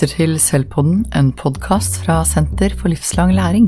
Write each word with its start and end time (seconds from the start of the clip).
lytter 0.00 0.16
til 0.16 0.38
Selvpodden, 0.40 1.00
en 1.12 1.28
podkast 1.36 1.98
fra 2.00 2.22
Senter 2.24 2.72
for 2.72 2.88
livslang 2.88 3.34
læring. 3.36 3.66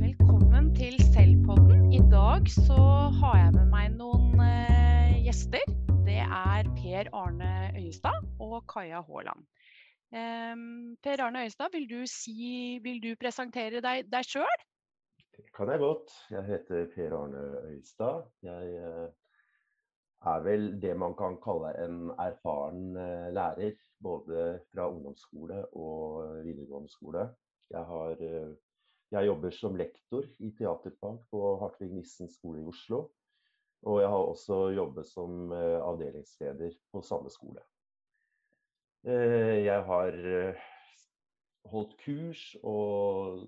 Velkommen 0.00 0.72
til 0.74 0.96
Selvpodden. 1.14 1.92
I 1.92 2.00
dag 2.10 2.50
så 2.50 2.82
har 3.20 3.36
jeg 3.38 3.52
med 3.54 3.70
meg 3.70 3.94
noen 3.94 4.42
eh, 4.42 5.22
gjester. 5.22 5.62
Det 6.02 6.18
er 6.18 6.66
Per 6.80 7.12
Arne 7.14 7.70
Øyestad 7.78 8.26
og 8.42 8.58
Kaja 8.66 9.04
Haaland. 9.06 9.46
Eh, 10.10 10.58
per 11.06 11.22
Arne 11.22 11.46
Øyestad, 11.46 11.70
vil 11.78 11.86
du, 11.94 12.02
si, 12.10 12.80
vil 12.82 12.98
du 13.06 13.14
presentere 13.22 13.84
deg, 13.86 14.10
deg 14.10 14.26
sjøl? 14.26 14.66
Det 15.38 15.46
kan 15.54 15.70
jeg 15.70 15.78
godt. 15.78 16.10
Jeg 16.34 16.42
heter 16.50 16.90
Per 16.96 17.18
Arne 17.22 17.46
Øyestad. 17.70 18.26
Jeg 18.42 18.82
eh, 18.82 19.06
er 20.24 20.42
vel 20.44 20.68
det 20.82 20.92
man 20.98 21.14
kan 21.18 21.38
kalle 21.42 21.72
en 21.82 22.12
erfaren 22.20 22.96
eh, 22.96 23.30
lærer. 23.34 23.74
Både 24.02 24.60
fra 24.72 24.88
ungdomsskole 24.90 25.60
og 25.78 26.42
videregående 26.42 26.90
skole. 26.90 27.28
Jeg, 27.70 27.84
har, 27.86 28.16
eh, 28.18 28.54
jeg 29.14 29.26
jobber 29.28 29.54
som 29.54 29.76
lektor 29.78 30.26
i 30.42 30.50
teaterfag 30.58 31.20
på 31.30 31.42
Hartvig 31.60 31.92
Nissen 31.92 32.30
skole 32.30 32.62
i 32.62 32.66
Oslo. 32.66 33.04
Og 33.86 34.00
jeg 34.00 34.10
har 34.10 34.24
også 34.32 34.58
jobbet 34.74 35.06
som 35.06 35.52
eh, 35.52 35.78
avdelingsleder 35.82 36.74
på 36.92 37.02
samme 37.06 37.30
skole. 37.30 37.62
Jeg 39.02 39.82
har 39.82 40.16
holdt 41.66 41.96
kurs 42.04 42.42
og 42.62 43.40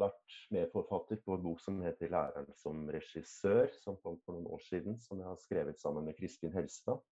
vært 0.00 0.38
medforfatter 0.54 1.20
på 1.24 1.36
en 1.36 1.44
bok 1.44 1.60
som 1.62 1.80
heter 1.84 2.10
'Læreren 2.12 2.48
som 2.54 2.86
regissør', 2.92 3.72
som 3.82 3.98
kom 4.02 4.18
for 4.24 4.36
noen 4.36 4.48
år 4.56 4.62
siden, 4.68 4.98
som 5.00 5.18
jeg 5.18 5.28
har 5.28 5.40
skrevet 5.42 5.80
sammen 5.80 6.04
med 6.04 6.16
Kristin 6.18 6.52
Helstad. 6.52 7.02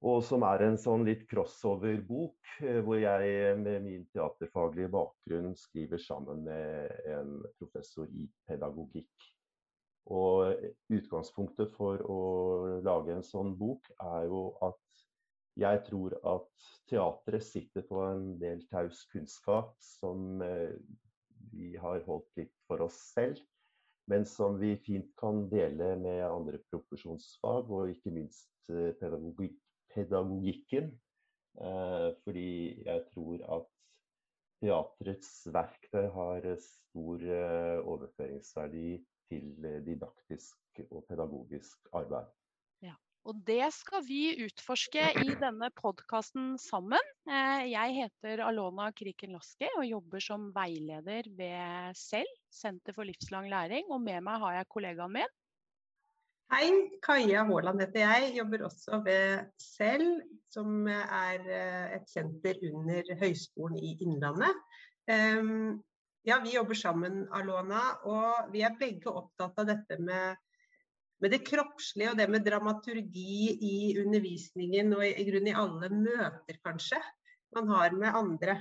Og 0.00 0.22
som 0.22 0.44
er 0.46 0.62
en 0.62 0.76
sånn 0.78 1.02
litt 1.06 1.24
crossover-bok, 1.30 2.36
eh, 2.62 2.78
hvor 2.86 3.00
jeg 3.02 3.56
med 3.58 3.82
min 3.82 4.04
teaterfaglige 4.14 4.92
bakgrunn 4.94 5.56
skriver 5.58 5.98
sammen 5.98 6.44
med 6.46 6.92
en 7.10 7.32
professor 7.58 8.06
i 8.06 8.28
pedagogikk. 8.46 9.26
Og 10.14 10.54
utgangspunktet 10.94 11.74
for 11.74 12.00
å 12.06 12.20
lage 12.86 13.12
en 13.12 13.26
sånn 13.26 13.56
bok 13.58 13.90
er 13.98 14.28
jo 14.30 14.44
at 14.62 14.78
jeg 15.58 15.82
tror 15.88 16.14
at 16.36 16.70
teatret 16.88 17.42
sitter 17.42 17.82
på 17.88 17.98
en 18.06 18.28
del 18.38 18.62
taus 18.70 19.02
kunnskap 19.12 19.74
som 19.82 20.42
eh, 20.46 20.78
vi 21.52 21.74
har 21.80 22.04
holdt 22.06 22.40
litt 22.40 22.54
for 22.68 22.84
oss 22.86 22.98
selv, 23.14 23.40
men 24.08 24.24
som 24.26 24.56
vi 24.60 24.74
fint 24.84 25.10
kan 25.20 25.44
dele 25.52 25.94
med 26.00 26.24
andre 26.26 26.60
profesjonsfag, 26.70 27.68
og 27.68 27.92
ikke 27.92 28.14
minst 28.14 28.52
pedagogik 28.68 29.58
pedagogikken. 29.94 30.92
Eh, 31.60 32.14
fordi 32.24 32.82
jeg 32.86 33.04
tror 33.12 33.42
at 33.56 33.68
teatrets 34.62 35.30
verktøy 35.54 36.06
har 36.14 36.46
eh, 36.46 36.60
stor 36.62 37.24
eh, 37.38 37.78
overføringsverdi 37.82 38.98
til 39.30 39.64
eh, 39.66 39.80
didaktisk 39.86 40.82
og 40.90 41.04
pedagogisk 41.08 41.90
arbeid. 41.92 42.30
Og 43.28 43.36
det 43.44 43.66
skal 43.76 44.00
vi 44.06 44.38
utforske 44.40 45.02
i 45.20 45.34
denne 45.36 45.68
podkasten 45.76 46.54
sammen. 46.60 47.10
Eh, 47.28 47.66
Jeg 47.68 47.96
heter 47.98 48.40
Alona 48.40 48.86
Kriken 48.96 49.34
Laski 49.36 49.68
og 49.74 49.84
jobber 49.84 50.22
som 50.24 50.46
veileder 50.54 51.28
ved 51.36 51.98
SEL, 51.98 52.30
Senter 52.48 52.96
for 52.96 53.04
livslang 53.04 53.50
læring. 53.52 53.90
Og 53.92 54.00
med 54.00 54.24
meg 54.24 54.40
har 54.40 54.56
jeg 54.56 54.70
kollegaen 54.72 55.12
min. 55.18 55.34
Hei, 56.48 56.70
Kaja 57.04 57.44
Haaland 57.44 57.84
heter 57.84 58.06
jeg. 58.06 58.32
Jobber 58.38 58.64
også 58.70 59.02
ved 59.04 59.52
SEL, 59.60 60.06
som 60.48 60.88
er 60.88 61.44
eh, 61.44 61.98
et 61.98 62.08
senter 62.08 62.56
under 62.72 63.12
Høgskolen 63.20 63.76
i 63.76 63.92
Innlandet. 64.06 64.64
Ehm, 65.12 65.82
Ja, 66.26 66.40
vi 66.44 66.50
jobber 66.52 66.76
sammen, 66.76 67.22
Alona, 67.32 67.78
og 68.04 68.50
vi 68.52 68.60
er 68.66 68.74
begge 68.76 69.08
opptatt 69.08 69.56
av 69.62 69.68
dette 69.70 69.96
med, 70.02 70.36
med 71.22 71.34
det 71.34 71.42
kroppslige 71.46 72.12
og 72.12 72.18
det 72.20 72.28
med 72.30 72.44
dramaturgi 72.46 73.54
i 73.68 73.76
undervisningen 74.02 74.92
og 74.96 75.04
i, 75.06 75.12
i 75.18 75.26
grunnen 75.28 75.50
i 75.50 75.56
alle 75.58 75.90
møter, 75.92 76.58
kanskje, 76.64 77.00
man 77.56 77.70
har 77.72 77.96
med 77.96 78.14
andre. 78.14 78.58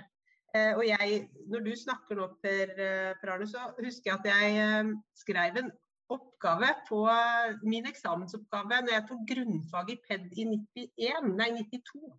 Eh, 0.55 0.73
Og 0.77 0.85
jeg, 0.87 1.27
når 1.51 1.65
du 1.65 1.73
snakker 1.75 2.17
nå, 2.17 2.29
Per, 2.43 2.71
eh, 2.79 3.11
per 3.19 3.33
Arne, 3.33 3.47
så 3.49 3.67
husker 3.77 4.11
jeg 4.11 4.19
at 4.19 4.29
jeg 4.31 4.63
eh, 4.63 4.95
skrev 5.17 5.59
en 5.61 5.71
oppgave 6.07 6.69
på 6.87 7.01
min 7.67 7.87
eksamensoppgave 7.89 8.77
når 8.85 8.93
jeg 8.93 9.05
tok 9.09 9.25
grunnfag 9.27 9.89
i 9.91 9.97
PED 10.05 10.37
i 10.39 10.45
91, 10.47 11.33
nei 11.35 11.49
92. 11.57 12.13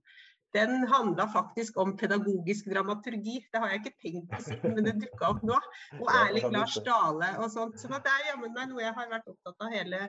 Den 0.56 0.86
handla 0.88 1.26
faktisk 1.28 1.76
om 1.76 1.97
pedagogisk 1.97 2.70
dramaturgi. 2.72 3.36
Det 3.53 3.60
har 3.60 3.72
jeg 3.72 3.82
ikke 3.82 3.97
tenkt 4.03 4.31
på 4.32 4.41
siden, 4.47 4.75
men 4.75 4.86
det 4.86 4.94
dukka 5.03 5.32
opp 5.34 5.42
nå. 5.44 5.59
Og 5.98 6.09
Erling 6.09 6.54
Lars. 6.54 6.78
Dale 6.86 7.34
og 7.42 7.50
sånt. 7.53 7.76
Så 7.81 7.91
det 7.92 8.12
er 8.12 8.31
jammen 8.31 8.54
meg 8.56 8.70
noe 8.70 8.81
jeg 8.81 8.94
har 8.97 9.10
vært 9.10 9.28
opptatt 9.28 9.66
av 9.66 9.75
hele, 9.75 10.00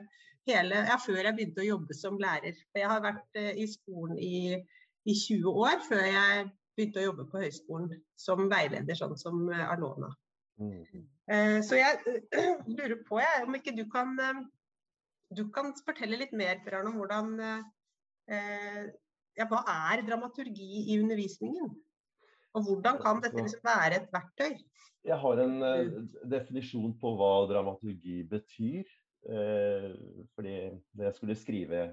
hele 0.48 0.84
ja, 0.88 0.96
før 1.02 1.20
jeg 1.20 1.36
begynte 1.36 1.60
å 1.60 1.68
jobbe 1.68 1.96
som 1.98 2.16
lærer. 2.20 2.56
For 2.70 2.80
jeg 2.80 2.92
har 2.92 3.04
vært 3.04 3.40
eh, 3.42 3.52
i 3.60 3.66
skolen 3.68 4.16
i, 4.16 4.56
i 5.04 5.18
20 5.26 5.60
år 5.66 5.84
før 5.88 6.06
jeg 6.08 6.48
begynte 6.78 7.02
å 7.02 7.06
jobbe 7.10 7.28
på 7.28 7.44
høyskolen 7.44 7.92
som 8.16 8.48
veileder, 8.48 8.96
sånn 8.96 9.18
som 9.20 9.44
eh, 9.52 9.66
Alona. 9.74 10.08
Mm. 10.60 11.04
Eh, 11.28 11.58
Så 11.66 11.76
jeg 11.76 12.16
lurer 12.78 12.96
på 13.04 13.20
jeg, 13.20 13.44
om 13.44 13.60
ikke 13.60 13.76
du 13.76 13.84
kan, 13.92 14.16
du 15.36 15.44
kan 15.52 15.74
fortelle 15.84 16.16
litt 16.24 16.32
mer 16.32 16.64
Per 16.64 16.80
Arne, 16.80 16.94
om 16.94 17.00
hvordan 17.02 17.30
eh, 17.44 18.88
ja, 19.38 19.46
Hva 19.50 19.62
er 19.92 20.02
dramaturgi 20.06 20.86
i 20.92 20.98
undervisningen? 21.00 21.70
Og 22.56 22.66
hvordan 22.66 22.98
kan 23.02 23.20
dette 23.22 23.38
liksom 23.38 23.62
være 23.66 24.00
et 24.00 24.08
verktøy? 24.10 24.56
Jeg 25.06 25.16
har 25.22 25.40
en 25.44 25.62
uh, 25.62 26.00
definisjon 26.28 26.92
på 27.00 27.14
hva 27.16 27.46
dramaturgi 27.50 28.22
betyr. 28.28 28.88
Uh, 29.24 29.94
fordi 30.34 30.56
når 30.96 31.04
jeg 31.06 31.16
skulle 31.16 31.36
skrive 31.36 31.84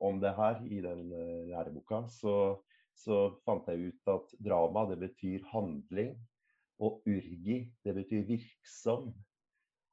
om 0.00 0.20
det 0.22 0.32
her 0.34 0.62
i 0.64 0.80
den 0.82 1.12
uh, 1.12 1.44
læreboka, 1.50 2.04
så, 2.08 2.56
så 2.96 3.20
fant 3.44 3.68
jeg 3.68 3.92
ut 3.92 4.12
at 4.14 4.34
drama 4.48 4.86
det 4.90 4.98
betyr 5.04 5.46
handling, 5.52 6.16
og 6.78 7.02
urgi 7.06 7.64
det 7.84 7.94
betyr 7.94 8.26
virksom. 8.26 9.10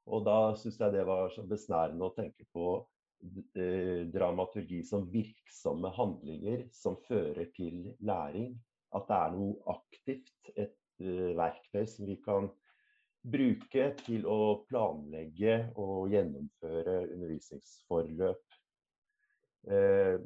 Og 0.06 0.26
da 0.26 0.54
syns 0.62 0.78
jeg 0.80 0.94
det 0.94 1.06
var 1.10 1.32
så 1.34 1.44
besnærende 1.50 2.08
å 2.08 2.14
tenke 2.16 2.46
på 2.54 2.80
dramaturgi 4.14 4.84
som 4.86 5.08
virksomme 5.12 5.90
handlinger 5.96 6.66
som 6.76 6.98
fører 7.08 7.50
til 7.56 7.96
læring. 8.00 8.54
At 8.96 9.10
det 9.10 9.18
er 9.18 9.34
noe 9.36 9.76
aktivt, 9.76 10.52
et 10.56 10.78
eh, 11.04 11.34
verktøy 11.36 11.84
som 11.90 12.08
vi 12.08 12.16
kan 12.24 12.48
bruke 13.26 13.90
til 14.06 14.28
å 14.30 14.40
planlegge 14.70 15.58
og 15.82 16.14
gjennomføre 16.14 17.00
undervisningsforløp. 17.10 18.58
Eh, 19.68 20.18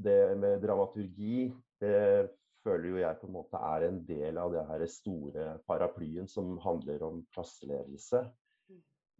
det 0.00 0.20
med 0.40 0.62
dramaturgi, 0.64 1.50
det 1.82 2.30
føler 2.64 2.88
jo 2.90 3.00
jeg 3.00 3.18
på 3.20 3.28
en 3.28 3.36
måte 3.36 3.60
er 3.70 3.86
en 3.86 4.02
del 4.08 4.38
av 4.40 4.52
det 4.54 4.64
her 4.68 4.84
store 4.90 5.46
paraplyen 5.68 6.28
som 6.28 6.56
handler 6.64 7.04
om 7.06 7.22
klasseledelse. 7.34 8.24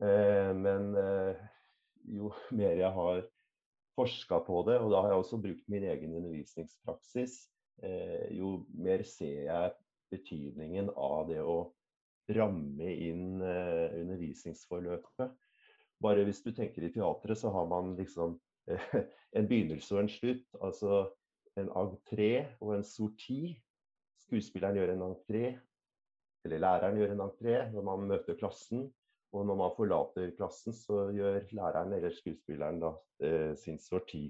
Eh, 0.01 0.51
men 0.57 0.95
eh, 0.97 1.49
jo 2.05 2.33
mer 2.59 2.79
jeg 2.79 2.93
har 2.97 3.23
forska 3.99 4.41
på 4.47 4.63
det, 4.69 4.79
og 4.81 4.93
da 4.93 5.03
har 5.05 5.13
jeg 5.13 5.23
også 5.25 5.41
brukt 5.43 5.69
min 5.69 5.85
egen 5.91 6.17
undervisningspraksis, 6.17 7.37
eh, 7.85 8.31
jo 8.37 8.61
mer 8.73 9.05
ser 9.05 9.45
jeg 9.49 9.73
betydningen 10.11 10.91
av 10.97 11.29
det 11.31 11.41
å 11.43 11.59
ramme 12.31 12.91
inn 12.95 13.41
eh, 13.43 13.97
undervisningsforløpet. 14.01 15.33
Bare 16.01 16.25
hvis 16.25 16.43
du 16.45 16.53
tenker 16.57 16.87
i 16.87 16.93
teatret, 16.95 17.39
så 17.39 17.51
har 17.53 17.67
man 17.71 17.95
liksom 17.99 18.39
eh, 18.71 18.95
en 19.37 19.49
begynnelse 19.51 19.95
og 19.97 20.05
en 20.05 20.13
slutt. 20.13 20.47
Altså 20.61 21.03
en 21.61 21.71
entré 21.77 22.33
og 22.61 22.77
en 22.79 22.87
sorti. 22.87 23.59
Skuespilleren 24.25 24.79
gjør 24.79 24.95
en 24.95 25.07
entré, 25.11 25.45
eller 26.47 26.63
læreren 26.63 27.01
gjør 27.01 27.15
en 27.17 27.25
entré 27.27 27.57
når 27.73 27.87
man 27.89 28.09
møter 28.13 28.39
klassen. 28.39 28.89
Og 29.33 29.47
når 29.47 29.59
man 29.61 29.75
forlater 29.77 30.33
klassen, 30.37 30.75
så 30.75 31.09
gjør 31.15 31.45
læreren 31.55 31.93
eller 31.95 32.15
skuespilleren 32.15 32.81
da, 32.83 32.95
eh, 33.23 33.53
sin 33.57 33.79
sorti. 33.79 34.25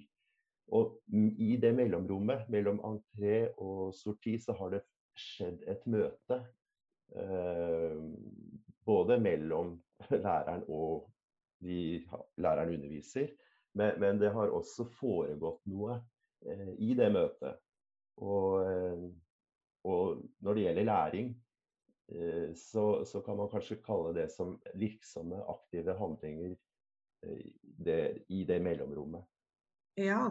Og 0.77 1.01
i 1.11 1.57
det 1.61 1.73
mellomrommet 1.75 2.49
mellom 2.53 2.79
entré 2.87 3.49
og 3.59 3.95
sorti, 3.97 4.37
så 4.39 4.55
har 4.59 4.77
det 4.77 4.83
skjedd 5.19 5.65
et 5.69 5.87
møte. 5.91 6.39
Eh, 7.17 7.97
både 8.87 9.19
mellom 9.21 9.75
læreren 10.27 10.63
og 10.69 11.09
de 11.65 12.05
læreren 12.37 12.75
underviser. 12.77 13.33
Men, 13.75 14.01
men 14.01 14.21
det 14.21 14.33
har 14.35 14.55
også 14.55 14.87
foregått 14.99 15.63
noe 15.71 15.99
eh, 16.47 16.73
i 16.79 16.95
det 16.99 17.11
møtet. 17.15 17.59
Og, 18.21 18.63
eh, 18.67 19.05
og 19.89 20.23
når 20.45 20.57
det 20.57 20.65
gjelder 20.67 20.89
læring, 20.89 21.31
så, 22.57 23.05
så 23.07 23.21
kan 23.21 23.37
man 23.39 23.51
kanskje 23.53 23.81
kalle 23.85 24.13
det 24.17 24.29
som 24.35 24.57
virksomme, 24.75 25.39
aktive 25.53 25.95
handlinger 25.99 26.57
eh, 27.27 27.47
det, 27.63 28.01
i 28.29 28.45
det 28.49 28.59
mellomrommet. 28.65 29.27
Ja, 30.01 30.25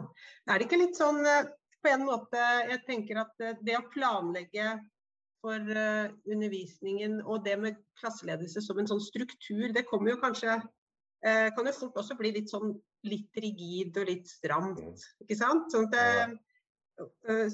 er 0.48 0.58
det 0.58 0.66
ikke 0.66 0.80
litt 0.80 0.98
sånn 0.98 1.20
eh, 1.26 1.48
på 1.80 1.88
en 1.88 2.04
måte 2.04 2.40
Jeg 2.68 2.82
tenker 2.84 3.22
at 3.22 3.38
det 3.64 3.78
å 3.78 3.86
planlegge 3.92 4.74
for 5.40 5.56
undervisningen 6.28 7.22
og 7.22 7.46
det 7.46 7.54
med 7.56 7.78
klasseledelse 7.96 8.60
som 8.60 8.76
en 8.76 8.90
sånn 8.90 9.00
struktur, 9.00 9.70
det 9.72 9.86
kommer 9.88 10.12
jo 10.12 10.18
kanskje 10.20 10.58
Kan 11.24 11.68
jo 11.68 11.72
fort 11.78 11.96
også 12.02 12.18
bli 12.18 12.34
litt 12.36 12.52
sånn 12.52 12.74
litt 13.08 13.40
rigid 13.40 13.96
og 13.96 14.08
litt 14.08 14.28
stramt, 14.28 14.80
mm. 14.80 14.96
ikke 15.24 15.36
sant? 15.38 15.70
Sånn 15.72 15.88
at, 15.88 16.28
uh, 16.28 16.34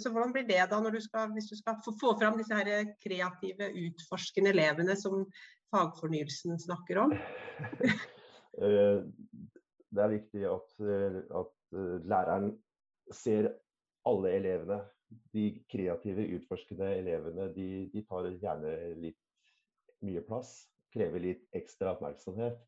så 0.00 0.10
hvordan 0.12 0.32
blir 0.34 0.46
det 0.48 0.62
da 0.70 0.80
du 0.80 1.00
skal, 1.02 1.30
hvis 1.34 1.50
du 1.50 1.56
skal 1.58 1.78
få, 1.84 2.14
fram 2.20 2.38
disse 2.40 2.56
her 2.56 2.90
kreative, 3.02 3.70
utforskende 3.86 4.52
elevene 4.54 4.96
som 4.98 5.24
fagfornyelsen 5.74 6.58
snakker 6.62 7.02
om? 7.04 7.14
det 9.94 10.02
er 10.02 10.14
viktig 10.16 10.46
at, 10.50 10.76
at 11.42 11.80
læreren 12.06 12.52
ser 13.14 13.52
alle 14.06 14.34
elevene 14.38 14.80
de 15.34 15.50
kreative, 15.70 16.24
utforskende 16.36 16.88
elevene 16.98 17.50
de, 17.54 17.68
de, 17.92 18.02
tar 18.08 18.28
gjerne 18.40 18.72
litt 19.02 19.20
mye 20.06 20.22
plass. 20.26 20.66
Krever 20.94 21.22
litt 21.22 21.44
ekstra 21.56 21.94
oppmerksomhet. 21.94 22.58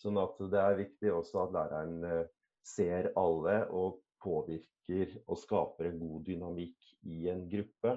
Sånn 0.00 0.18
at 0.20 0.40
det 0.52 0.60
er 0.60 0.80
viktig 0.80 1.12
også 1.12 1.44
at 1.46 1.54
læreren 1.56 2.04
eh, 2.04 2.24
ser 2.66 3.10
alle 3.16 3.60
og 3.72 4.00
påvirker 4.26 5.16
og 5.26 5.38
skaper 5.40 5.90
en 5.90 5.98
god 6.02 6.26
dynamikk 6.26 6.92
i 7.06 7.26
en 7.30 7.46
gruppe. 7.50 7.94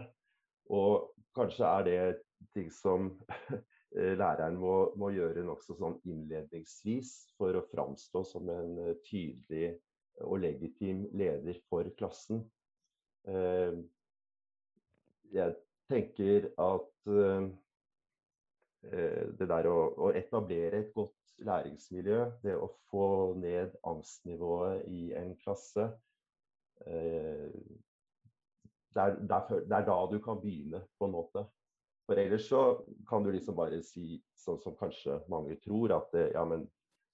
Og 0.69 1.09
kanskje 1.35 1.65
er 1.65 1.85
det 1.87 2.01
ting 2.53 2.71
som 2.73 3.11
eh, 3.97 4.15
læreren 4.17 4.57
må, 4.61 4.75
må 4.99 5.11
gjøre 5.15 5.45
nokså 5.47 5.77
sånn 5.79 5.97
innledningsvis 6.09 7.13
for 7.37 7.57
å 7.57 7.65
framstå 7.71 8.23
som 8.27 8.49
en 8.53 8.77
eh, 8.85 8.97
tydelig 9.07 9.77
og 10.25 10.41
legitim 10.43 11.05
leder 11.15 11.59
for 11.71 11.87
klassen. 11.99 12.43
Eh, 13.29 13.79
jeg 15.33 15.55
tenker 15.89 16.51
at 16.61 16.87
det 18.79 19.45
der 19.49 19.67
å, 19.69 19.77
å, 19.99 20.09
etablere 20.15 20.79
et 20.79 20.91
godt 20.95 21.33
læringsmiljø, 21.45 22.19
det 22.43 22.55
å 22.57 22.69
få 22.89 23.07
ned 23.37 23.73
angstnivået 23.89 24.85
i 24.89 25.09
en 25.17 25.33
klasse 25.41 25.89
det 26.79 26.87
er, 29.03 29.15
det, 29.19 29.75
er, 29.75 29.85
da 29.85 30.07
du 30.11 30.19
kan 30.23 30.41
begynne, 30.41 30.81
på 30.99 31.07
en 31.07 31.15
måte. 31.15 31.41
For 32.09 32.15
ellers 32.17 32.47
så 32.49 32.61
kan 33.09 33.23
du 33.23 33.29
liksom 33.33 33.55
bare 33.57 33.81
si, 33.85 34.23
sånn 34.39 34.61
som 34.63 34.77
kanskje 34.79 35.19
mange 35.29 35.55
tror, 35.61 35.87
at 35.99 36.09
ja, 36.33 36.43
men 36.47 36.67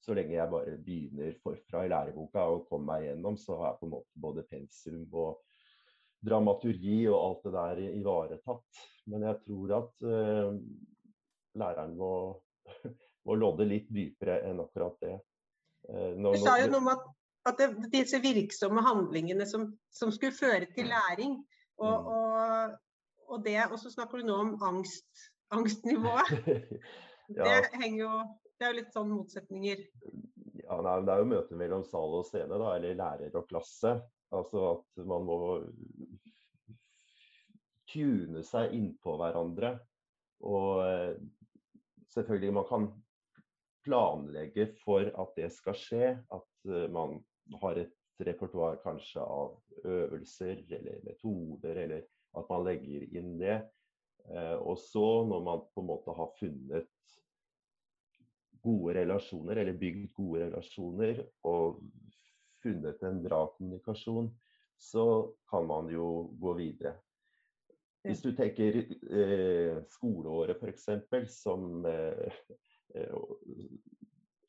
så 0.06 0.13
lenge 0.13 0.35
jeg 0.35 0.51
bare 0.51 0.77
begynner 0.85 1.38
forfra 1.41 1.85
i 1.85 1.89
læreboka 1.89 2.44
og 2.53 2.67
kommer 2.69 2.94
meg 2.94 3.07
gjennom, 3.07 3.38
så 3.41 3.57
har 3.59 3.71
jeg 3.71 3.79
på 3.79 3.88
en 3.88 3.94
måte 3.95 4.23
både 4.25 4.44
pensum 4.50 5.06
og 5.17 5.39
dramaturgi 6.25 7.00
og 7.09 7.17
alt 7.19 7.47
det 7.47 7.53
der 7.56 7.81
ivaretatt. 7.88 8.83
Men 9.12 9.25
jeg 9.29 9.41
tror 9.45 9.73
at 9.79 10.06
uh, 10.06 10.57
læreren 11.57 11.95
må, 11.97 12.12
må, 13.25 13.38
lodde 13.38 13.67
litt 13.69 13.89
dypere 13.94 14.41
enn 14.50 14.62
akkurat 14.63 14.97
det. 15.06 15.15
Uh, 15.89 16.13
når, 16.17 16.38
du 16.38 16.45
sa 16.45 16.57
jo 16.62 16.71
noe 16.73 16.83
om 16.83 16.91
at, 16.94 17.09
at 17.45 17.59
det, 17.62 17.69
disse 17.94 18.19
virksomme 18.24 18.81
handlingene 18.86 19.45
som, 19.45 19.68
som, 19.94 20.12
skulle 20.13 20.33
føre 20.36 20.65
til 20.74 20.89
læring, 20.89 21.38
og, 21.77 21.94
mm. 21.94 22.07
og, 22.15 22.75
og 23.36 23.45
det, 23.45 23.59
og 23.69 23.77
så 23.81 23.92
snakker 23.94 24.21
du 24.21 24.30
nå 24.30 24.38
om 24.42 24.56
angst, 24.63 25.27
angstnivået. 25.53 26.31
ja. 27.38 27.44
Det 27.44 27.83
henger 27.83 28.01
jo 28.03 28.15
Det 28.56 28.63
er 28.63 28.71
jo 28.71 28.77
litt 28.77 28.94
sånn 28.95 29.09
motsetninger. 29.12 29.80
Ja, 30.63 30.77
nei, 30.80 31.00
Det 31.03 31.12
er 31.12 31.21
jo 31.21 31.31
møtet 31.33 31.57
mellom 31.59 31.81
sal 31.83 32.13
og 32.21 32.24
scene, 32.24 32.56
da, 32.56 32.69
eller 32.77 32.95
lærer 32.95 33.36
og 33.36 33.50
klasse. 33.50 33.98
Altså 34.36 34.62
at 34.69 35.03
man 35.07 35.25
må 35.27 35.39
tune 37.91 38.44
seg 38.48 38.74
innpå 38.77 39.18
hverandre. 39.19 39.75
Og 40.48 40.81
eh, 40.86 41.18
selvfølgelig 42.15 42.56
man 42.56 42.68
kan 42.69 42.88
planlegge 43.86 44.69
for 44.81 45.12
at 45.12 45.36
det 45.38 45.51
skal 45.53 45.77
skje. 45.80 46.12
At 46.33 46.71
eh, 46.71 46.88
man 46.91 47.19
har 47.62 47.80
et 47.81 47.94
repertoar 48.25 48.80
kanskje 48.83 49.21
av 49.21 49.56
øvelser 49.83 50.63
eller 50.77 51.01
metoder, 51.06 51.81
eller 51.86 52.06
at 52.36 52.51
man 52.51 52.65
legger 52.68 53.07
inn 53.15 53.36
det. 53.39 53.59
Eh, 54.31 54.57
og 54.57 54.80
så, 54.81 55.24
når 55.27 55.44
man 55.45 55.65
på 55.74 55.83
en 55.83 55.89
måte 55.92 56.15
har 56.15 56.31
funnet 56.39 56.92
gode 58.65 58.95
relasjoner, 58.97 59.62
eller 59.62 59.77
bygd 59.77 60.09
gode 60.18 60.47
relasjoner, 60.47 61.21
og 61.45 61.83
funnet 62.63 63.03
en 63.06 63.21
bra 63.24 63.45
kommunikasjon, 63.57 64.31
så 64.77 65.06
kan 65.50 65.68
man 65.69 65.91
jo 65.94 66.31
gå 66.41 66.56
videre. 66.57 66.95
Hvis 68.06 68.21
du 68.21 68.31
tenker 68.38 68.83
eh, 68.86 69.77
skoleåret 69.89 70.62
f.eks. 70.62 70.89
Som, 71.33 71.86
eh, 71.89 72.33
eh, 72.94 73.13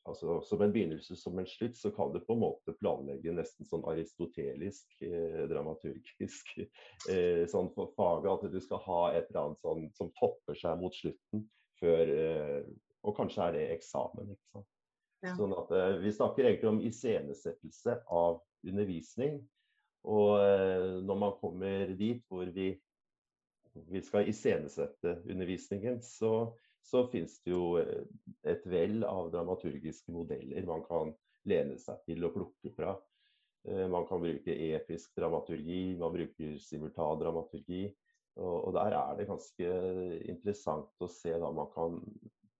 altså, 0.07 0.39
som 0.47 0.61
en 0.63 0.73
begynnelse 0.73 1.17
som 1.19 1.37
en 1.39 1.49
slutt, 1.49 1.77
så 1.77 1.91
kan 1.95 2.13
du 2.13 2.19
på 2.23 2.35
en 2.35 2.43
måte 2.43 2.75
planlegge 2.79 3.33
nesten 3.35 3.67
sånn 3.67 3.85
aristotelisk, 3.89 4.87
eh, 5.05 5.43
dramaturgisk 5.51 6.55
eh, 6.63 7.43
sånn 7.51 7.69
for 7.75 7.93
faget. 7.97 8.31
At 8.33 8.55
du 8.55 8.59
skal 8.63 8.83
ha 8.87 9.01
et 9.13 9.29
eller 9.29 9.43
annet 9.43 9.63
sånn, 9.63 9.85
som 9.97 10.13
topper 10.19 10.57
seg 10.57 10.79
mot 10.81 10.95
slutten. 10.95 11.45
Før, 11.77 12.09
eh, 12.09 12.63
og 13.05 13.17
kanskje 13.19 13.43
er 13.45 13.57
det 13.57 13.67
eksamen. 13.75 14.33
ikke 14.33 14.55
sant? 14.55 14.71
Ja. 15.25 15.33
Sånn 15.37 15.53
at 15.57 15.71
Vi 16.03 16.11
snakker 16.13 16.45
egentlig 16.45 16.69
om 16.69 16.81
iscenesettelse 16.85 18.01
av 18.13 18.41
undervisning. 18.67 19.39
Og 20.07 20.37
eh, 20.39 21.03
når 21.03 21.19
man 21.19 21.35
kommer 21.41 21.91
dit 21.97 22.23
hvor 22.29 22.47
vi, 22.55 22.71
vi 23.91 24.01
skal 24.05 24.29
iscenesette 24.31 25.17
undervisningen, 25.27 25.99
så, 26.03 26.53
så 26.87 27.03
finnes 27.11 27.35
det 27.43 27.51
jo 27.51 27.77
eh, 27.81 28.05
et 28.47 28.65
vell 28.69 29.03
av 29.07 29.31
dramaturgiske 29.33 30.13
modeller 30.15 30.67
man 30.67 30.85
kan 30.87 31.13
lene 31.47 31.77
seg 31.79 31.99
til 32.07 32.25
og 32.27 32.35
plukke 32.35 32.71
fra. 32.75 32.95
Eh, 33.67 33.85
man 33.91 34.07
kan 34.07 34.23
bruke 34.23 34.55
episk 34.71 35.15
dramaturgi, 35.19 35.97
man 35.99 36.15
bruker 36.15 36.57
simultandramaturgi. 36.63 37.85
Og, 38.37 38.67
og 38.67 38.73
der 38.77 38.93
er 38.93 39.15
det 39.17 39.27
ganske 39.31 39.69
interessant 40.29 41.01
å 41.01 41.09
se 41.09 41.33
hva 41.41 41.49
man 41.57 41.71
kan 41.73 41.97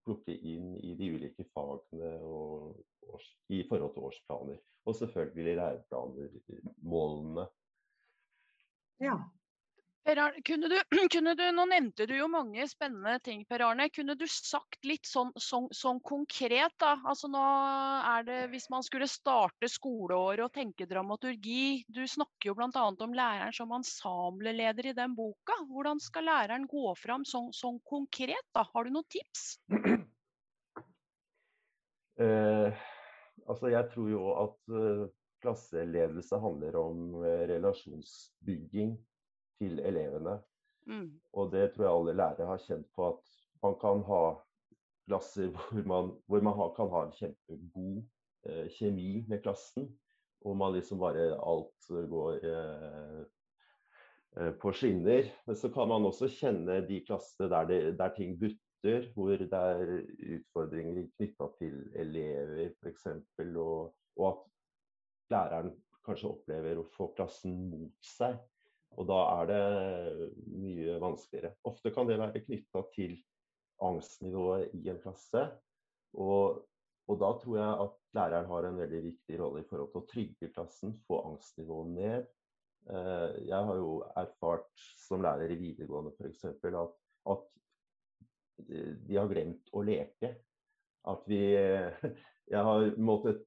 plukke 0.08 0.34
inn 0.34 0.72
i 0.82 0.94
de 0.98 1.12
ulike 1.14 1.46
fagene 1.52 2.16
og, 2.24 2.80
og, 3.06 3.26
i 3.54 3.62
forhold 3.68 3.94
til 3.94 4.08
årsplaner. 4.08 4.60
Og 4.88 4.96
selvfølgelig 4.96 5.56
læreplaner, 5.60 6.34
målene. 6.82 7.44
Ja. 9.04 9.18
Per 10.08 10.16
Arne, 10.16 10.40
kunne 10.42 10.68
du, 10.68 10.76
kunne 11.12 11.34
du, 11.36 11.42
nå 11.52 11.64
nevnte 11.68 12.06
du 12.08 12.14
jo 12.16 12.30
mange 12.32 12.64
spennende 12.70 13.18
ting, 13.20 13.42
Per 13.48 13.60
Arne. 13.66 13.90
Kunne 13.92 14.14
du 14.16 14.24
sagt 14.30 14.86
litt 14.88 15.04
sånn, 15.04 15.34
sånn, 15.36 15.66
sånn 15.76 15.98
konkret, 16.00 16.72
da? 16.80 16.94
Altså 17.04 17.28
nå 17.28 17.42
er 18.08 18.24
det, 18.24 18.38
Hvis 18.54 18.70
man 18.72 18.86
skulle 18.86 19.08
starte 19.10 19.68
skoleåret 19.68 20.46
og 20.46 20.54
tenke 20.54 20.86
dramaturgi. 20.88 21.84
Du 21.92 22.00
snakker 22.08 22.48
jo 22.48 22.54
bl.a. 22.56 22.86
om 22.88 23.16
læreren 23.18 23.52
som 23.52 23.74
ensembleleder 23.76 24.88
i 24.88 24.94
den 24.96 25.12
boka. 25.18 25.58
Hvordan 25.68 26.00
skal 26.00 26.24
læreren 26.30 26.64
gå 26.70 26.94
fram 26.96 27.28
sånn, 27.28 27.52
sånn 27.52 27.76
konkret? 27.84 28.46
da? 28.56 28.64
Har 28.72 28.88
du 28.88 28.96
noen 28.96 29.08
tips? 29.12 29.58
Eh, 32.18 32.78
altså 33.46 33.68
jeg 33.70 33.86
tror 33.92 34.08
jo 34.10 34.22
at 34.42 34.72
uh, 34.74 35.04
klasseledelse 35.38 36.40
handler 36.42 36.74
om 36.80 37.12
uh, 37.22 37.44
relasjonsbygging 37.46 38.96
til 39.58 39.80
elevene. 39.84 40.38
Mm. 40.88 41.08
Og 41.32 41.52
det 41.52 41.72
tror 41.74 41.84
jeg 41.84 41.94
alle 41.94 42.16
lærere 42.16 42.48
har 42.48 42.62
kjent 42.64 42.86
på 42.96 43.08
at 43.12 43.32
man 43.62 43.74
kan 43.80 44.04
ha 44.08 44.22
klasser 45.08 45.48
hvor 45.52 45.82
man, 45.86 46.12
hvor 46.26 46.44
man 46.44 46.56
har, 46.56 46.74
kan 46.76 46.92
ha 46.92 47.06
en 47.06 47.16
kjempegod 47.16 47.98
eh, 48.48 48.68
kjemi 48.76 49.24
med 49.28 49.42
klassen. 49.42 49.88
Og 50.46 50.56
man 50.56 50.76
liksom 50.76 51.00
bare 51.02 51.32
alt 51.34 51.88
går 52.10 52.44
eh, 52.46 53.22
eh, 54.38 54.52
på 54.62 54.72
skinner. 54.72 55.30
Men 55.46 55.56
så 55.56 55.72
kan 55.74 55.90
man 55.90 56.06
også 56.06 56.30
kjenne 56.30 56.80
de 56.88 57.02
klassene 57.06 57.50
der, 57.50 57.68
det, 57.70 57.80
der 57.98 58.14
ting 58.16 58.38
butter, 58.38 59.08
hvor 59.14 59.34
det 59.34 59.48
er 59.52 59.96
utfordringer 60.38 61.08
knytta 61.16 61.50
til 61.58 61.80
elever 61.98 62.70
f.eks. 62.78 63.08
Og, 63.48 63.90
og 64.16 64.28
at 64.30 64.46
læreren 65.34 65.74
kanskje 66.06 66.30
opplever 66.30 66.78
å 66.78 66.86
få 66.94 67.10
klassen 67.16 67.58
mot 67.72 68.06
seg. 68.06 68.38
Og 68.96 69.06
da 69.08 69.18
er 69.40 69.50
det 69.50 70.30
mye 70.58 70.96
vanskeligere. 71.02 71.54
Ofte 71.68 71.92
kan 71.94 72.08
det 72.08 72.18
være 72.18 72.42
knytta 72.46 72.82
til 72.94 73.18
angstnivået 73.84 74.74
i 74.74 74.88
en 74.90 75.00
klasse. 75.02 75.44
Og, 76.18 76.64
og, 77.06 77.14
da 77.20 77.30
tror 77.42 77.58
jeg 77.58 77.84
at 77.84 77.94
læreren 78.16 78.50
har 78.50 78.66
en 78.66 78.80
veldig 78.80 79.02
viktig 79.04 79.38
rolle 79.40 79.62
i 79.62 79.68
forhold 79.68 79.92
til 79.92 80.02
å 80.02 80.08
trygge 80.10 80.50
klassen, 80.54 80.96
få 81.06 81.20
angstnivået 81.28 81.92
ned. 81.94 82.26
Eh, 82.88 83.38
jeg 83.50 83.68
har 83.70 83.78
jo 83.78 83.92
erfart 84.16 84.86
som 85.04 85.22
lærer 85.22 85.52
i 85.52 85.60
videregående 85.60 86.14
f.eks. 86.16 86.48
At, 86.48 86.96
at 87.34 87.46
de 88.58 89.18
har 89.20 89.30
glemt 89.30 89.70
å 89.76 89.84
leke. 89.86 90.34
At 91.08 91.28
vi 91.30 91.42
Jeg 92.48 92.64
har 92.64 92.94
måttet 92.96 93.44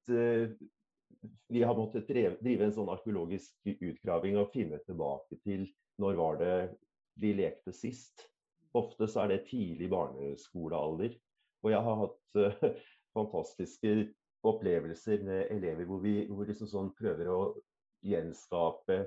vi 1.48 1.62
har 1.62 1.76
måttet 1.76 2.08
drive, 2.08 2.36
drive 2.40 2.66
en 2.66 2.74
sånn 2.74 2.90
arkeologisk 2.92 3.54
utgraving 3.72 4.38
og 4.40 4.50
finne 4.54 4.80
tilbake 4.86 5.38
til 5.46 5.66
når 6.02 6.18
var 6.18 6.38
det 6.40 6.56
vi 7.20 7.34
lekte 7.36 7.74
sist. 7.76 8.24
Ofte 8.78 9.06
så 9.10 9.24
er 9.24 9.34
det 9.34 9.44
tidlig 9.50 9.90
barneskolealder. 9.92 11.14
Og 11.62 11.70
jeg 11.70 11.86
har 11.86 11.98
hatt 12.00 12.38
uh, 12.40 12.86
fantastiske 13.16 13.96
opplevelser 14.48 15.22
med 15.26 15.52
elever 15.54 15.86
hvor 15.86 16.00
vi 16.02 16.22
hvor 16.30 16.48
liksom 16.48 16.70
sånn 16.70 16.94
prøver 16.98 17.28
å 17.30 17.40
gjenskape 18.02 19.04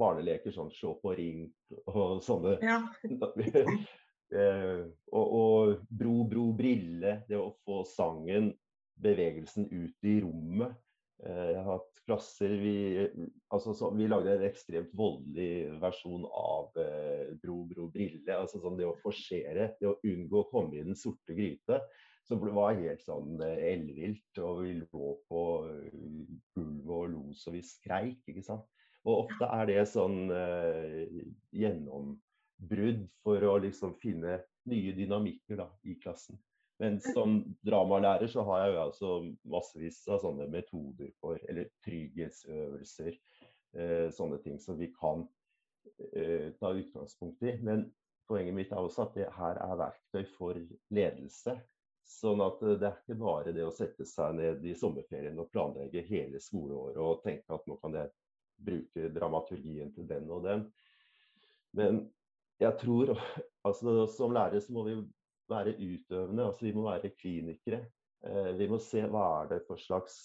barneleker, 0.00 0.54
sånn 0.54 0.72
slå 0.72 0.94
på 1.02 1.12
ring 1.18 1.42
og 1.90 2.22
sånne. 2.24 2.56
Ja. 2.64 2.80
uh, 3.04 4.86
og, 5.18 5.26
og, 5.26 5.74
bro, 5.90 6.22
bro, 6.30 6.48
brille. 6.56 7.18
Det 7.28 7.38
å 7.38 7.52
få 7.66 7.82
sangen, 7.88 8.52
bevegelsen 9.02 9.68
ut 9.74 10.06
i 10.06 10.20
rommet. 10.22 10.78
Eh, 11.22 11.50
jeg 11.52 11.60
har 11.60 11.68
hatt 11.76 12.00
klasser 12.04 12.52
vi, 12.58 12.76
altså, 13.54 13.74
så, 13.76 13.90
vi 13.94 14.08
lagde 14.10 14.34
en 14.34 14.46
ekstremt 14.48 14.90
voldelig 14.98 15.76
versjon 15.82 16.26
av 16.26 16.74
eh, 16.82 17.30
Bro, 17.40 17.60
bro, 17.70 17.86
brille. 17.94 18.24
altså 18.34 18.60
sånn 18.62 18.76
Det 18.80 18.88
å 18.88 18.96
forsere, 19.02 19.70
det 19.78 19.88
å 19.88 19.98
unngå 20.02 20.42
å 20.42 20.50
komme 20.50 20.80
i 20.80 20.84
den 20.84 20.98
sorte 20.98 21.36
gryte. 21.36 21.80
Som 22.24 22.40
var 22.56 22.78
helt 22.80 23.02
sånn 23.04 23.38
eh, 23.44 23.66
ellevilt. 23.74 24.42
Og 24.42 24.64
vi 24.64 24.74
lå 24.80 25.14
på 25.30 25.42
eh, 25.70 26.00
gulvet 26.56 26.96
og 26.98 27.10
lo 27.12 27.24
så 27.36 27.54
vi 27.54 27.62
skreik. 27.64 28.22
ikke 28.26 28.44
sant? 28.44 28.66
Og 29.04 29.26
ofte 29.26 29.48
er 29.52 29.68
det 29.68 29.82
sånn 29.92 30.32
eh, 30.32 31.04
gjennombrudd 31.52 33.04
for 33.24 33.44
å 33.50 33.58
liksom 33.60 33.94
finne 34.00 34.40
nye 34.70 34.94
dynamikker 34.96 35.60
da, 35.60 35.68
i 35.84 35.98
klassen. 36.00 36.40
Men 36.82 37.00
som 37.00 37.56
dramalærer 37.62 38.26
så 38.26 38.42
har 38.48 38.64
jeg 38.64 38.72
jo 38.74 38.80
altså 38.82 39.10
massevis 39.46 40.00
av 40.10 40.22
sånne 40.24 40.48
metoder 40.50 41.12
for, 41.22 41.38
eller 41.48 41.68
trygghetsøvelser, 41.86 43.18
eh, 43.78 44.08
sånne 44.14 44.40
ting 44.42 44.58
som 44.62 44.78
vi 44.80 44.90
kan 44.96 45.22
eh, 46.10 46.50
ta 46.58 46.72
utgangspunkt 46.74 47.44
i. 47.46 47.54
Men 47.62 47.86
poenget 48.28 48.56
mitt 48.56 48.74
er 48.74 48.82
også 48.82 49.06
at 49.06 49.14
det 49.20 49.30
her 49.36 49.62
er 49.62 49.78
verktøy 49.84 50.26
for 50.34 50.58
ledelse. 50.98 51.56
Sånn 52.04 52.42
at 52.44 52.60
eh, 52.66 52.76
det 52.80 52.90
er 52.90 52.98
ikke 52.98 53.20
bare 53.22 53.54
det 53.54 53.68
å 53.68 53.74
sette 53.74 54.06
seg 54.08 54.34
ned 54.40 54.66
i 54.66 54.74
sommerferien 54.78 55.38
og 55.38 55.52
planlegge 55.54 56.02
hele 56.10 56.42
skoleåret 56.42 56.98
og 56.98 57.22
tenke 57.22 57.54
at 57.54 57.70
nå 57.70 57.78
kan 57.84 58.00
jeg 58.00 58.10
bruke 58.64 59.14
dramaturgien 59.14 59.94
til 59.94 60.10
den 60.10 60.26
og 60.30 60.42
den. 60.46 60.66
Men 61.74 62.04
jeg 62.62 62.78
tror 62.82 63.14
altså 63.66 64.04
som 64.10 64.34
lærer 64.34 64.62
så 64.62 64.74
må 64.74 64.84
vi 64.86 64.98
være 65.50 65.76
utøvende. 65.76 66.46
altså 66.46 66.66
Vi 66.66 66.72
må 66.72 66.86
være 66.88 67.12
klinikere. 67.18 67.84
Eh, 68.26 68.52
vi 68.58 68.68
må 68.70 68.78
se 68.82 69.04
hva 69.10 69.26
er 69.42 69.52
det 69.52 69.60
for 69.68 69.80
slags 69.80 70.16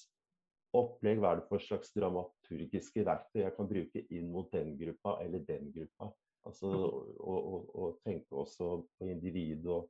opplegg, 0.78 1.20
hva 1.20 1.34
er 1.34 1.42
det 1.42 1.50
for 1.50 1.64
slags 1.64 1.92
dramaturgiske 1.96 3.04
verktøy 3.06 3.42
jeg 3.42 3.56
kan 3.56 3.70
bruke 3.70 4.04
inn 4.14 4.30
mot 4.32 4.52
den 4.54 4.76
gruppa 4.80 5.18
eller 5.24 5.46
den 5.48 5.72
gruppa. 5.76 6.12
Altså, 6.48 6.70
og, 6.70 7.40
og, 7.54 7.72
og 7.76 7.98
tenke 8.06 8.38
også 8.38 8.78
på 8.98 9.10
individ 9.10 9.66
og 9.68 9.90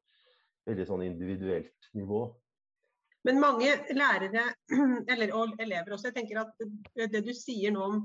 veldig 0.68 0.86
sånn 0.90 1.04
individuelt 1.06 1.92
nivå. 1.98 2.24
Men 3.28 3.42
mange 3.42 3.74
lærere, 3.92 4.46
eller 5.12 5.36
og 5.36 5.60
elever 5.60 5.94
også, 5.94 6.10
jeg 6.10 6.18
tenker 6.22 6.42
at 6.46 7.12
det 7.14 7.22
du 7.26 7.34
sier 7.36 7.76
nå 7.76 7.84
om 7.84 8.02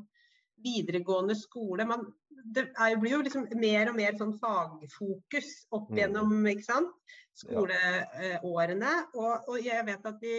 videregående 0.63 1.35
skole 1.39 1.87
man, 1.89 2.07
Det 2.55 2.69
er, 2.77 2.97
blir 3.01 3.17
jo 3.17 3.25
liksom 3.25 3.49
mer 3.59 3.91
og 3.91 3.97
mer 3.99 4.17
sånn 4.21 4.35
fagfokus 4.39 5.51
opp 5.75 5.91
mm. 5.91 5.99
gjennom 5.99 6.35
sant? 6.65 6.93
skoleårene. 7.35 8.93
Og, 9.19 9.49
og, 9.49 9.59
jeg 9.59 9.83
vet 9.89 10.05
at 10.07 10.25
i 10.27 10.39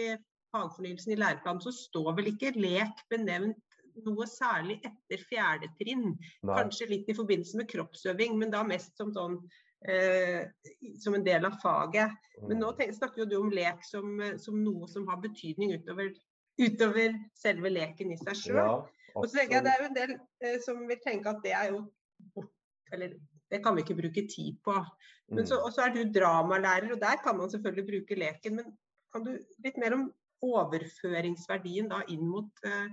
fagfornyelsen 0.54 1.12
i 1.12 1.20
læreplanen 1.20 1.60
så 1.64 1.72
står 1.74 2.14
vel 2.16 2.30
ikke 2.32 2.54
lek 2.56 3.02
benevnt 3.12 3.60
noe 4.04 4.26
særlig 4.28 4.78
etter 4.84 5.22
fjerde 5.28 5.70
trinn. 5.80 6.10
Nei. 6.44 6.56
Kanskje 6.56 6.90
litt 6.90 7.08
i 7.08 7.16
forbindelse 7.16 7.60
med 7.60 7.70
kroppsøving, 7.70 8.36
men 8.40 8.52
da 8.52 8.62
mest 8.66 8.96
som 9.00 9.12
sånn 9.14 9.38
eh, 9.88 10.48
som 11.00 11.16
en 11.16 11.24
del 11.24 11.48
av 11.48 11.56
faget. 11.62 12.12
Men 12.42 12.60
nå 12.60 12.72
mm. 12.72 12.78
tenker, 12.80 12.98
snakker 12.98 13.30
du 13.30 13.38
om 13.40 13.52
lek 13.54 13.84
som, 13.88 14.20
som 14.42 14.58
noe 14.64 14.88
som 14.92 15.08
har 15.08 15.22
betydning 15.24 15.76
utover, 15.78 16.12
utover 16.60 17.16
selve 17.36 17.72
leken 17.72 18.12
i 18.12 18.20
seg 18.20 18.42
sjøl. 18.42 18.60
Ja, 18.60 18.76
og 19.16 19.28
så 19.28 19.40
tenker 19.40 19.58
jeg 19.58 19.64
Det 19.66 19.72
er 19.72 19.82
jo 19.82 19.88
en 19.88 19.98
del 20.00 20.12
eh, 20.44 20.58
som 20.64 20.82
vil 20.88 21.00
tenke 21.04 21.32
at 21.32 21.40
det 21.44 21.54
er 21.56 21.70
jo 21.72 21.82
bort, 22.34 22.52
eller 22.92 23.16
det 23.50 23.62
kan 23.64 23.76
vi 23.76 23.84
ikke 23.84 23.98
bruke 24.00 24.26
tid 24.30 24.58
på. 24.64 24.74
Men 25.32 25.46
så, 25.46 25.58
mm. 25.62 25.72
så 25.74 25.86
er 25.86 25.94
du 25.94 26.02
dramalærer, 26.18 26.92
og 26.94 27.00
der 27.02 27.18
kan 27.22 27.36
man 27.38 27.50
selvfølgelig 27.50 27.86
bruke 27.90 28.18
leken. 28.18 28.56
Men 28.60 28.72
kan 29.14 29.26
du 29.26 29.36
litt 29.64 29.78
mer 29.82 29.96
om 29.96 30.06
overføringsverdien 30.44 31.88
da 31.90 32.02
inn 32.12 32.26
mot, 32.28 32.50
eh, 32.66 32.90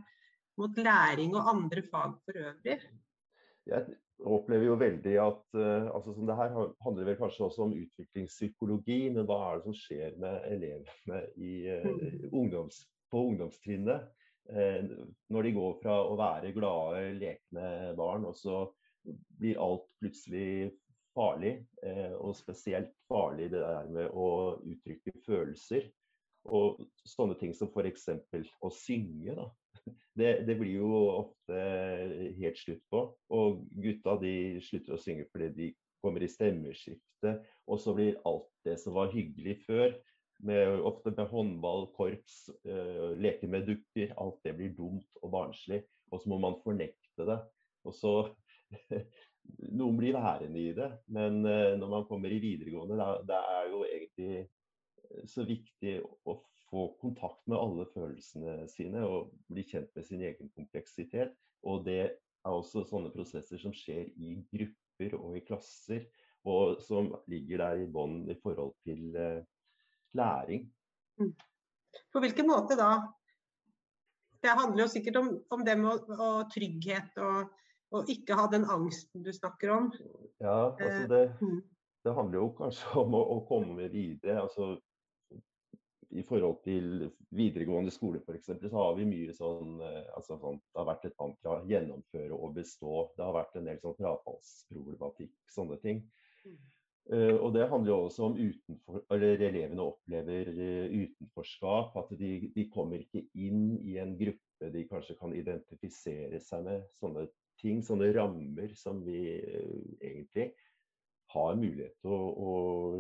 mot 0.62 0.78
læring 0.78 1.36
og 1.36 1.50
andre 1.56 1.84
fag 1.90 2.16
for 2.26 2.40
øvrig? 2.46 2.80
Jeg 3.68 3.96
opplever 4.24 4.66
jo 4.70 4.80
veldig 4.80 5.14
at 5.24 5.60
eh, 5.60 5.90
altså 5.96 6.16
Det 6.16 6.36
her 6.40 6.58
handler 6.86 7.10
vel 7.10 7.20
kanskje 7.20 7.46
også 7.46 7.68
om 7.68 7.76
utviklingspsykologi, 7.78 9.00
men 9.16 9.28
hva 9.28 9.40
er 9.50 9.60
det 9.60 9.68
som 9.68 9.78
skjer 9.78 10.18
med 10.22 10.50
elevene 10.52 11.24
i, 11.36 11.54
eh, 11.68 12.30
ungdoms, 12.32 12.86
på 13.12 13.26
ungdomstrinnet? 13.32 14.10
Eh, 14.54 14.86
når 15.34 15.48
de 15.48 15.56
går 15.56 15.76
fra 15.82 15.98
å 16.06 16.16
være 16.20 16.54
glade, 16.56 17.04
lekne 17.18 17.94
barn, 17.98 18.28
og 18.30 18.38
så 18.38 18.64
blir 19.40 19.60
alt 19.62 19.88
plutselig 20.02 20.72
farlig. 21.18 21.58
Eh, 21.86 22.14
og 22.18 22.38
spesielt 22.38 22.94
farlig 23.10 23.50
det 23.54 23.64
der 23.64 23.90
med 23.94 24.14
å 24.14 24.30
uttrykke 24.62 25.16
følelser. 25.26 25.90
Og 26.54 26.82
sånne 27.08 27.38
ting 27.40 27.54
som 27.56 27.72
f.eks. 27.72 28.10
å 28.62 28.72
synge. 28.76 29.38
da. 29.40 29.50
Det, 30.14 30.44
det, 30.46 30.56
blir 30.60 30.78
jo 30.78 30.90
ofte 31.10 31.60
helt 32.38 32.60
slutt 32.60 32.84
på. 32.94 33.06
Og 33.34 33.64
gutta 33.82 34.18
de 34.22 34.36
slutter 34.64 34.96
å 34.96 35.02
synge 35.02 35.26
fordi 35.32 35.50
de 35.58 35.70
kommer 36.04 36.24
i 36.24 36.30
stemmeskifte. 36.30 37.38
Og 37.72 37.80
så 37.82 37.96
blir 37.96 38.20
alt 38.28 38.50
det 38.68 38.78
som 38.82 38.96
var 38.98 39.14
hyggelig 39.16 39.62
før, 39.66 39.96
med, 40.44 40.80
ofte 40.86 41.14
med 41.16 41.30
håndball, 41.30 41.88
korps, 41.96 42.48
uh, 42.68 43.12
leke 43.20 43.50
med 43.52 43.68
dukker. 43.70 44.16
Alt 44.22 44.42
det 44.46 44.56
blir 44.58 44.74
dumt 44.78 45.22
og 45.22 45.34
barnslig. 45.34 45.84
Og 46.12 46.22
så 46.22 46.32
må 46.32 46.40
man 46.42 46.60
fornekte 46.64 47.28
det. 47.30 47.40
Og 47.88 47.96
så 47.98 48.16
Noen 49.76 49.98
blir 50.00 50.16
værende 50.16 50.60
i 50.62 50.72
det, 50.76 50.88
men 51.12 51.42
uh, 51.44 51.74
når 51.76 51.90
man 51.92 52.06
kommer 52.08 52.32
i 52.32 52.40
videregående, 52.40 52.96
da, 52.96 53.10
det 53.28 53.40
er 53.56 53.66
jo 53.74 53.82
egentlig 53.84 54.38
eh, 54.40 55.26
så 55.28 55.44
viktig 55.48 55.98
å 56.32 56.38
få 56.70 56.86
kontakt 57.02 57.44
med 57.52 57.60
alle 57.60 57.86
følelsene 57.92 58.64
sine 58.72 59.04
og 59.06 59.34
bli 59.52 59.66
kjent 59.68 59.92
med 59.98 60.08
sin 60.08 60.24
egen 60.24 60.52
kompleksitet. 60.56 61.36
Og 61.68 61.84
det 61.86 62.00
er 62.04 62.52
også 62.52 62.86
sånne 62.88 63.12
prosesser 63.14 63.60
som 63.62 63.76
skjer 63.76 64.10
i 64.16 64.38
grupper 64.52 65.18
og 65.20 65.38
i 65.38 65.44
klasser, 65.46 66.08
og 66.48 66.80
som 66.84 67.12
ligger 67.32 67.62
der 67.66 67.84
i 67.84 67.92
bånn 67.92 68.24
i 68.32 68.40
forhold 68.40 68.74
til 68.88 69.12
uh, 69.16 69.44
læring. 70.18 70.70
Mm. 71.20 71.34
På 72.14 72.22
hvilken 72.24 72.48
måte 72.50 72.78
da? 72.80 72.94
Det 74.44 74.56
handler 74.60 74.84
jo 74.84 74.92
sikkert 74.92 75.20
om, 75.22 75.30
om 75.56 75.66
det 75.66 75.76
med 75.80 76.10
og 76.18 76.50
trygghet 76.52 77.20
og, 77.24 77.54
og, 77.94 78.10
ikke 78.12 78.36
ha 78.36 78.48
den 78.52 78.66
angsten 78.70 79.24
du 79.24 79.32
snakker 79.34 79.72
om. 79.72 79.92
Ja, 80.44 80.74
altså 80.74 81.06
det, 81.10 81.22
eh, 81.30 81.44
mm. 81.44 81.62
det 82.04 82.16
handler 82.18 82.42
jo 82.42 82.50
kanskje 82.58 82.90
om 83.06 83.16
å, 83.20 83.22
å 83.38 83.44
komme 83.48 83.88
videre. 83.94 84.42
altså 84.42 84.74
i 86.14 86.22
forhold 86.22 86.60
til 86.64 87.08
videregående 87.34 87.92
skole 87.92 88.20
f.eks. 88.22 88.52
så 88.62 88.76
har 88.76 88.92
vi 88.98 89.06
mye 89.10 89.34
sånn, 89.34 89.80
eh, 89.82 90.04
altså 90.14 90.38
sånn 90.42 90.60
Det 90.62 90.82
har 90.82 90.90
vært 90.92 91.08
et 91.10 91.16
mantra 91.20 91.56
gjennomføre 91.70 92.38
og 92.38 92.54
bestå. 92.58 93.08
Det 93.18 93.26
har 93.26 93.34
vært 93.34 93.58
en 93.58 93.70
del 93.70 93.80
sånn 93.82 93.98
frafallsproblematikk, 93.98 95.34
sånne 95.56 95.80
ting. 95.82 96.04
Uh, 97.12 97.36
og 97.44 97.54
Det 97.54 97.68
handler 97.68 97.92
jo 97.92 98.04
også 98.06 98.24
om 98.24 98.36
utenfor, 98.40 99.02
eller 99.12 99.42
elevene 99.48 99.84
opplever 99.84 100.48
uh, 100.56 100.94
utenforskap. 101.04 101.98
At 102.00 102.18
de, 102.20 102.52
de, 102.56 102.70
kommer 102.72 103.02
ikke 103.04 103.26
inn 103.36 103.74
i 103.84 103.98
en 104.00 104.14
gruppe 104.20 104.70
de 104.72 104.86
kanskje 104.88 105.18
kan 105.20 105.34
identifisere 105.36 106.40
seg 106.40 106.64
med. 106.64 106.86
Sånne 106.96 107.26
ting, 107.60 107.82
sånne 107.84 108.14
rammer 108.16 108.72
som 108.80 109.02
vi 109.04 109.20
uh, 109.36 109.82
egentlig 110.00 110.54
har 111.34 111.58
mulighet 111.60 111.98
til 112.00 112.14
å, 112.14 112.22
å, 112.32 112.54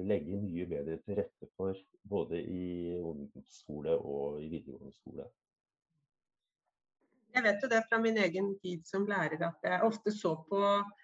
legge 0.03 0.41
mye 0.41 0.67
bedre 0.67 0.97
til 1.05 1.21
rette 1.21 1.47
for. 1.55 1.79
Både 2.03 2.41
i 2.43 2.97
ungdomsskole 2.99 3.95
og 3.95 4.41
i 4.43 4.49
videregående 4.51 4.91
skole. 4.97 5.29
Jeg 7.33 7.47
vet 7.47 7.63
jo 7.63 7.71
det 7.71 7.85
fra 7.87 7.97
min 8.03 8.19
egen 8.19 8.51
tid 8.59 8.83
som 8.85 9.07
lærer 9.07 9.47
at 9.47 9.63
jeg 9.63 9.87
ofte 9.87 10.11
så 10.13 10.35
på 10.49 10.59
Eh, 10.59 11.02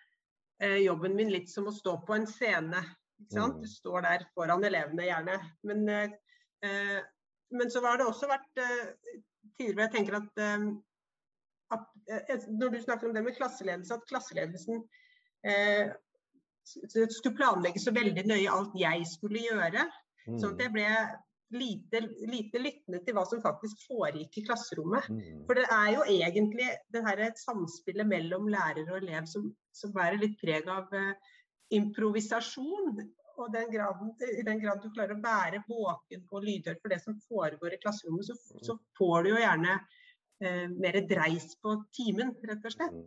jobben 0.59 1.15
min 1.15 1.29
litt 1.31 1.49
som 1.51 1.69
å 1.69 1.71
stå 1.71 1.93
på 2.03 2.17
en 2.17 2.25
scene. 2.27 2.81
Mm. 3.31 3.61
Du 3.61 3.67
står 3.67 4.01
der 4.01 4.25
foran 4.35 4.63
elevene 4.63 5.07
gjerne. 5.07 5.39
Men, 5.67 5.89
eh, 5.89 6.11
eh, 6.65 6.99
men 7.51 7.71
så 7.71 7.81
har 7.85 7.97
det 7.99 8.07
også 8.07 8.29
vært 8.29 8.61
eh, 8.63 9.17
tider 9.57 9.73
hvor 9.73 9.85
jeg 9.85 9.93
tenker 9.97 10.19
at, 10.21 10.43
eh, 10.43 10.67
at, 11.75 11.87
eh, 12.07 12.45
Når 12.47 12.69
du 12.69 12.81
snakker 12.81 13.09
om 13.09 13.13
det 13.13 13.23
med 13.23 13.35
klasseledelse, 13.37 13.93
at 13.93 14.07
klasseledelsen 14.09 14.83
skulle 16.69 17.37
planlegge 17.37 17.79
så 17.79 17.91
veldig 17.95 18.25
nøye 18.27 18.51
alt 18.51 18.73
jeg 18.77 19.05
skulle 19.07 19.41
gjøre. 19.41 19.85
Mm. 20.27 20.35
At 20.37 20.59
jeg 20.61 20.73
ble 20.73 20.87
lite, 21.51 22.01
lite, 22.29 22.61
lyttende 22.61 23.01
til 23.05 23.15
hva 23.17 23.23
som 23.27 23.41
faktisk 23.43 23.81
foregikk 23.87 24.39
i 24.39 24.43
klasserommet. 24.47 25.07
Mm. 25.09 25.43
For 25.47 25.57
det 25.57 25.65
er 25.73 25.91
jo 25.95 26.05
egentlig 26.05 26.67
det 26.93 27.03
her 27.05 27.23
samspillet 27.41 28.07
mellom 28.09 28.49
lærer 28.51 28.85
og 28.85 28.99
elev 29.01 29.29
som, 29.29 29.47
som 29.75 29.93
bærer 29.95 30.19
litt 30.21 30.37
preg 30.41 30.69
av 30.69 30.91
uh, 30.93 31.31
improvisasjon. 31.75 32.99
Og 33.39 33.53
den 33.53 33.71
graden, 33.71 34.11
I 34.35 34.43
den 34.43 34.59
grad 34.61 34.83
du 34.83 34.89
klarer 34.91 35.15
å 35.15 35.23
være 35.23 35.63
våken 35.69 36.25
og 36.27 36.43
lydhør 36.43 36.77
for 36.81 36.91
det 36.91 36.99
som 37.05 37.15
foregår 37.29 37.77
i 37.77 37.81
klasserommet, 37.81 38.27
så, 38.27 38.59
så 38.65 38.75
får 38.99 39.25
du 39.25 39.31
jo 39.33 39.41
gjerne 39.41 39.79
uh, 39.79 40.67
mer 40.75 41.01
dreis 41.09 41.53
på 41.63 41.79
timen, 41.95 42.35
rett 42.45 42.67
og 42.67 42.75
slett. 42.75 42.99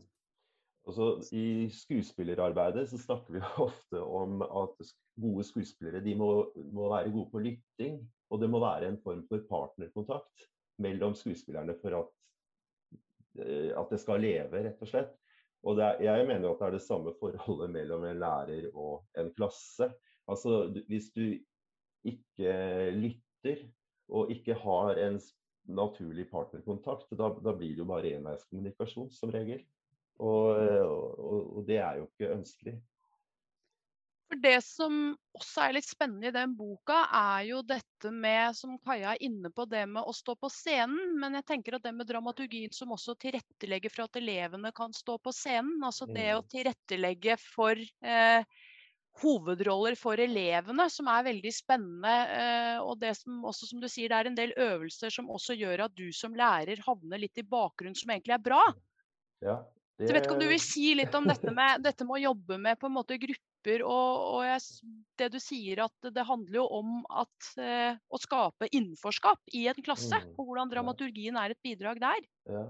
Altså, 0.82 1.20
I 1.38 1.68
skuespillerarbeidet 1.70 2.88
så 2.90 2.98
snakker 2.98 3.36
vi 3.36 3.42
ofte 3.68 4.00
om 4.02 4.42
at 4.42 4.92
gode 5.22 5.44
skuespillere 5.46 6.02
de 6.02 6.14
må, 6.18 6.30
må, 6.74 6.88
være 6.90 7.12
gode 7.14 7.30
på 7.30 7.42
lytting. 7.44 8.00
Og 8.32 8.40
det 8.42 8.50
må 8.50 8.62
være 8.62 8.88
en 8.88 8.98
form 9.04 9.22
for 9.28 9.44
partnerkontakt 9.50 10.46
mellom 10.82 11.14
skuespillerne 11.14 11.76
for 11.82 11.98
at, 12.00 12.08
eh, 13.44 13.70
at 13.78 13.92
det 13.92 14.00
skal 14.02 14.24
leve, 14.24 14.64
rett 14.64 14.82
og 14.82 14.90
slett. 14.90 15.12
Og 15.62 15.78
er, 15.78 16.00
jeg 16.02 16.26
mener 16.26 16.48
at 16.50 16.58
det 16.58 16.66
er 16.66 16.74
det 16.74 16.82
samme 16.82 17.12
forholdet 17.20 17.70
mellom 17.70 18.08
en 18.08 18.18
lærer 18.18 18.66
og 18.72 19.04
en 19.20 19.30
klasse. 19.36 19.92
Altså, 20.26 20.72
Hvis 20.88 21.12
du 21.14 21.36
ikke 22.08 22.56
lytter 22.96 23.62
og 24.10 24.32
ikke 24.34 24.56
har 24.58 24.98
en 24.98 25.20
naturlig 25.70 26.26
partnerkontakt, 26.32 27.06
da, 27.14 27.30
da 27.38 27.54
blir 27.54 27.76
det 27.76 27.84
jo 27.84 27.86
bare 27.86 28.16
enveiskommunikasjon 28.16 29.12
som 29.14 29.30
regel. 29.30 29.62
Og, 30.20 30.56
og, 30.56 31.56
og, 31.56 31.60
det 31.66 31.78
er 31.82 32.00
jo 32.00 32.08
ikke 32.10 32.32
ønskelig. 32.36 32.74
For 34.32 34.40
Det 34.40 34.58
som 34.64 34.94
også 35.36 35.60
er 35.60 35.74
litt 35.76 35.84
spennende 35.88 36.30
i 36.30 36.34
den 36.34 36.54
boka, 36.56 37.02
er 37.12 37.42
jo 37.50 37.58
dette 37.68 38.12
med, 38.14 38.56
som 38.56 38.78
Kaja 38.80 39.12
er 39.12 39.24
inne 39.26 39.50
på, 39.52 39.66
det 39.68 39.82
med 39.90 40.08
å 40.08 40.14
stå 40.16 40.36
på 40.40 40.48
scenen. 40.52 41.18
Men 41.20 41.36
jeg 41.36 41.48
tenker 41.50 41.76
at 41.76 41.84
det 41.84 41.92
med 41.96 42.08
dramaturgien 42.08 42.72
som 42.72 42.94
også 42.96 43.16
tilrettelegger 43.20 43.92
for 43.92 44.06
at 44.06 44.20
elevene 44.22 44.72
kan 44.76 44.94
stå 44.96 45.18
på 45.20 45.34
scenen. 45.36 45.82
Altså 45.84 46.08
det 46.08 46.30
å 46.36 46.40
mm. 46.44 46.48
tilrettelegge 46.54 47.36
for 47.42 47.76
eh, 47.76 48.62
hovedroller 49.20 49.98
for 50.00 50.20
elevene, 50.20 50.88
som 50.90 51.12
er 51.12 51.28
veldig 51.28 51.52
spennende. 51.52 52.16
Eh, 52.38 52.78
og 52.80 52.96
det 53.04 53.12
som 53.20 53.44
også, 53.52 53.68
som 53.68 53.84
du 53.84 53.88
sier, 53.90 54.08
det 54.08 54.22
er 54.22 54.32
en 54.32 54.38
del 54.38 54.56
øvelser 54.56 55.12
som 55.12 55.28
også 55.28 55.58
gjør 55.60 55.86
at 55.90 55.98
du 55.98 56.08
som 56.16 56.32
lærer 56.36 56.80
havner 56.86 57.20
litt 57.20 57.36
i 57.36 57.44
bakgrunnen, 57.44 57.98
som 57.98 58.16
egentlig 58.16 58.38
er 58.38 58.44
bra. 58.48 58.64
Ja, 59.44 59.60
Så 60.02 60.14
vet 60.14 60.26
ikke 60.26 60.36
om 60.36 60.42
du 60.42 60.50
vil 60.50 60.62
si 60.62 60.92
litt 60.98 61.14
om 61.14 61.26
dette 61.28 61.54
med, 61.54 61.82
dette 61.84 62.06
med 62.06 62.18
å 62.18 62.22
jobbe 62.30 62.58
med 62.62 62.78
på 62.80 62.88
en 62.88 62.96
måte 62.96 63.18
grupper, 63.22 63.84
og, 63.86 64.22
og 64.36 64.44
jeg, 64.46 64.92
det 65.20 65.28
du 65.34 65.38
sier 65.42 65.84
at 65.84 66.10
det 66.14 66.24
handler 66.26 66.58
jo 66.60 66.66
om 66.80 66.94
at, 67.22 67.50
eh, 67.62 67.98
å 68.10 68.20
skape 68.20 68.70
innenforskap 68.72 69.54
i 69.58 69.68
en 69.70 69.82
klasse, 69.84 70.18
mm. 70.18 70.34
og 70.36 70.48
hvordan 70.48 70.72
dramaturgien 70.72 71.38
er 71.38 71.54
et 71.54 71.62
bidrag 71.62 72.02
der. 72.02 72.26
Ja, 72.50 72.66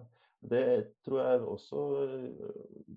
Det 0.53 0.67
tror 1.07 1.21
jeg 1.23 1.45
også 1.55 1.83
eh, 2.05 2.97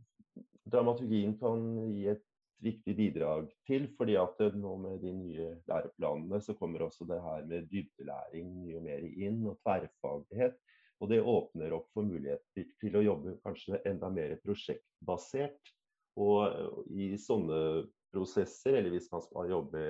dramaturgien 0.72 1.38
kan 1.40 1.68
gi 1.94 2.08
et 2.16 2.26
viktig 2.66 2.96
bidrag 2.98 3.50
til. 3.68 3.88
fordi 3.98 4.16
at 4.20 4.40
nå 4.56 4.76
med 4.82 5.02
de 5.04 5.12
nye 5.14 5.50
læreplanene 5.70 6.42
så 6.42 6.56
kommer 6.58 6.86
også 6.88 7.08
det 7.10 7.22
her 7.22 7.46
med 7.46 7.68
dybdelæring 7.72 8.54
mye 8.64 8.82
mer 8.82 9.06
inn, 9.06 9.44
og 9.48 9.60
tverrfaglighet. 9.64 10.58
Og 11.04 11.12
det 11.12 11.22
åpner 11.22 11.76
opp 11.76 11.90
for 11.94 12.08
muligheter 12.08 12.70
til 12.82 12.96
å 12.96 13.04
jobbe 13.04 13.35
kanskje 13.56 13.82
enda 13.90 14.10
mer 14.10 14.36
prosjektbasert. 14.44 15.74
Og 16.16 16.88
i 16.96 17.16
sånne 17.20 17.88
prosesser, 18.14 18.78
eller 18.78 18.94
hvis 18.94 19.10
man 19.12 19.24
skal 19.26 19.50
jobbe 19.52 19.82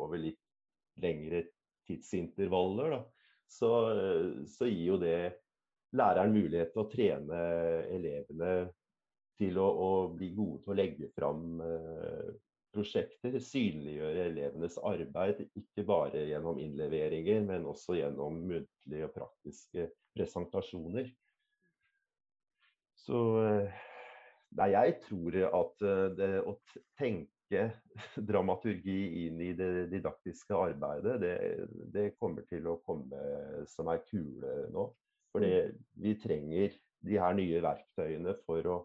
over 0.00 0.20
litt 0.20 0.40
lengre 1.02 1.42
tidsintervaller, 1.86 2.96
da, 2.96 3.02
så, 3.46 3.70
så, 4.48 4.66
gir 4.66 4.94
jo 4.94 4.96
det 4.98 5.36
læreren 5.96 6.32
mulighet 6.34 6.72
til 6.72 6.82
å 6.82 6.88
trene 6.90 7.42
elevene 7.92 8.54
til 9.36 9.60
å, 9.60 9.66
å 9.68 9.90
bli 10.16 10.32
gode 10.34 10.64
til 10.64 10.72
å 10.72 10.78
legge 10.80 11.10
fram 11.14 11.60
prosjekter. 12.72 13.36
Synliggjøre 13.36 14.24
elevenes 14.32 14.80
arbeid, 14.80 15.44
ikke 15.52 15.84
bare 15.86 16.24
gjennom 16.30 16.58
innleveringer, 16.64 17.44
men 17.44 17.68
også 17.68 18.00
gjennom 18.00 18.40
muntlige 18.40 19.06
og 19.06 19.14
praktiske 19.20 19.90
presentasjoner. 20.16 21.12
Så 23.06 23.22
eh, 23.44 23.80
nei, 24.58 24.70
jeg 24.74 24.98
tror 25.06 25.38
at 25.46 25.86
eh, 25.86 26.04
det 26.18 26.30
å 26.42 26.56
tenke 26.98 27.68
dramaturgi 28.30 29.26
inn 29.26 29.40
i 29.44 29.52
det 29.58 29.86
didaktiske 29.92 30.58
arbeidet, 30.58 31.20
det, 31.22 31.36
det 31.94 32.06
kommer 32.18 32.46
til 32.50 32.66
å 32.72 32.80
komme 32.86 33.64
som 33.70 33.92
ei 33.92 34.02
kule 34.08 34.66
nå. 34.74 34.88
Fordi 35.36 35.52
vi 36.00 36.14
trenger 36.18 36.74
de 37.06 37.18
her 37.20 37.34
nye 37.36 37.58
verktøyene 37.62 38.32
for 38.46 38.70
å 38.72 38.76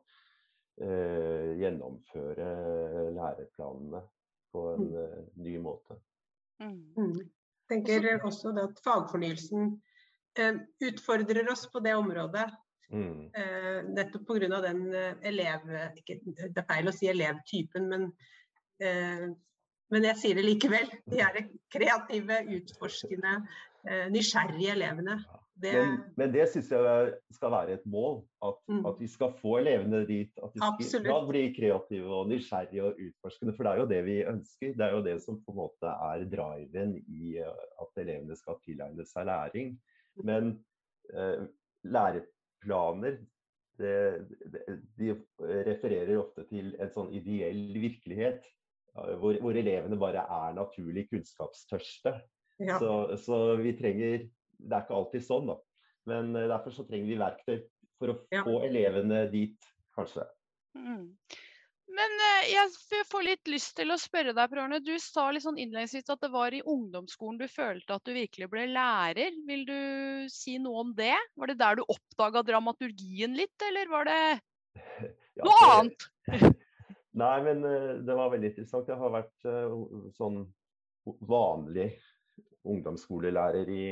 eh, 0.84 1.53
gjennomføre 1.62 2.49
læreplanene 3.15 4.01
på 4.51 4.65
en 4.73 4.89
mm. 4.89 4.97
eh, 5.05 5.21
ny 5.47 5.55
måte. 5.63 5.97
Mm. 6.62 6.81
mm. 6.97 7.13
Jeg 7.71 7.86
tenker 7.88 8.25
også 8.27 8.51
at 8.60 8.81
fagfornyelsen 8.84 9.69
Eh, 10.39 10.55
utfordrer 10.79 11.51
oss 11.51 11.71
på 11.71 11.79
det 11.79 11.95
området. 11.95 12.47
Mm. 12.91 13.30
Eh, 13.34 13.80
nettopp 13.95 14.27
pga. 14.27 14.62
den 14.67 14.84
eh, 14.93 15.13
elev... 15.32 15.67
Ikke, 16.01 16.19
det 16.25 16.51
er 16.51 16.67
feil 16.67 16.91
å 16.91 16.95
si 16.95 17.10
elevtypen, 17.12 17.88
men, 17.91 18.08
men 19.91 20.08
jeg 20.10 20.19
sier 20.21 20.39
det 20.39 20.47
likevel. 20.47 20.89
De 21.12 21.21
er 21.21 21.43
kreative, 21.71 22.41
utforskende, 22.58 23.36
nysgjerrige 24.13 24.75
elevene. 24.75 25.19
Det... 25.62 25.73
Men, 25.73 25.97
men, 26.17 26.32
det 26.34 26.47
syns 26.49 26.71
jeg 26.73 27.10
skal 27.36 27.51
være 27.54 27.75
et 27.77 27.84
mål. 27.89 28.21
At, 28.45 28.58
mm. 28.71 28.82
at, 28.89 28.97
vi 29.01 29.08
skal 29.12 29.34
få 29.41 29.58
elevene 29.60 30.01
dit. 30.10 30.32
At 30.41 30.56
de 30.56 30.88
skal, 30.88 31.27
bli 31.27 31.43
kreative 31.54 32.10
og 32.10 32.32
nysgjerrige 32.32 32.88
og 32.88 33.01
utforskende. 33.06 33.54
For 33.58 33.67
det 33.67 33.71
er 33.73 33.82
jo 33.82 33.88
det 33.91 34.01
vi 34.08 34.17
ønsker. 34.32 34.73
Det 34.80 34.88
er 34.88 34.95
jo 34.95 35.04
det 35.06 35.15
som 35.25 35.38
på 35.45 35.54
en 35.54 35.60
måte 35.62 35.93
er 36.10 36.25
driven 36.32 36.95
i 36.97 37.38
at 37.43 38.04
elevene 38.04 38.38
skal 38.39 38.58
tilegne 38.65 39.06
seg 39.10 39.27
læring. 39.30 39.75
Men 40.25 40.56
eh, 41.13 41.45
læreplaner 42.62 43.17
det, 43.80 44.28
de 44.97 45.13
refererer 45.65 46.17
ofte 46.19 46.45
til 46.50 46.76
en 46.80 46.91
sånn 46.93 47.12
ideell 47.13 47.71
virkelighet. 47.82 48.43
Hvor, 48.91 49.38
hvor 49.39 49.56
elevene 49.56 49.95
bare 49.95 50.26
er 50.28 50.56
naturlig 50.58 51.06
kunnskapstørste. 51.10 52.12
Ja. 52.60 52.76
Så, 52.78 53.15
så, 53.24 53.38
vi 53.58 53.71
trenger 53.74 54.26
Det 54.60 54.76
er 54.76 54.84
ikke 54.84 54.97
alltid 54.97 55.24
sånn, 55.26 55.47
da. 55.47 55.56
Men 56.12 56.36
eh, 56.36 56.50
derfor 56.52 56.76
så 56.76 56.84
trenger 56.86 57.08
vi 57.08 57.15
verktøy 57.17 57.56
for 57.97 58.12
å 58.12 58.17
ja. 58.34 58.43
få 58.45 58.60
elevene 58.67 59.24
dit, 59.32 59.69
kanskje. 59.95 60.28
Mm. 60.78 61.08
Men 61.91 62.13
eh, 62.23 62.51
jeg 62.54 63.06
får 63.10 63.25
litt 63.25 63.49
lyst 63.51 63.73
til 63.80 63.91
å 63.91 63.99
spørre 63.99 64.34
deg, 64.36 64.51
Per 64.51 64.62
Arne. 64.63 64.80
Du 64.84 64.93
sa 65.01 65.27
litt 65.32 65.43
sånn 65.43 65.60
innledningsvis 65.60 66.12
at 66.13 66.23
det 66.23 66.32
var 66.32 66.56
i 66.56 66.63
ungdomsskolen 66.63 67.39
du 67.41 67.47
følte 67.51 67.97
at 67.97 68.08
du 68.08 68.13
virkelig 68.15 68.47
ble 68.51 68.67
lærer. 68.71 69.36
Vil 69.47 69.65
du 69.67 69.82
si 70.32 70.56
noe 70.62 70.86
om 70.86 70.93
det? 70.97 71.17
Var 71.36 71.51
det 71.51 71.60
der 71.60 71.80
du 71.80 71.84
oppdaga 71.86 72.45
dramaturgien 72.47 73.36
litt, 73.38 73.56
eller 73.67 73.91
var 73.91 74.08
det 74.08 74.21
ja, 75.38 75.43
noe 75.43 75.58
det... 75.58 75.69
annet? 75.75 76.08
Nei, 77.21 77.36
men 77.43 77.67
eh, 77.67 77.91
det 78.08 78.15
var 78.15 78.32
veldig 78.32 78.54
interessant. 78.54 78.88
Jeg 78.88 79.01
har 79.01 79.15
vært 79.17 79.51
eh, 79.51 79.77
sånn 80.15 80.45
vanlig 81.27 81.89
ungdomsskolelærer 82.71 83.69
i, 83.73 83.86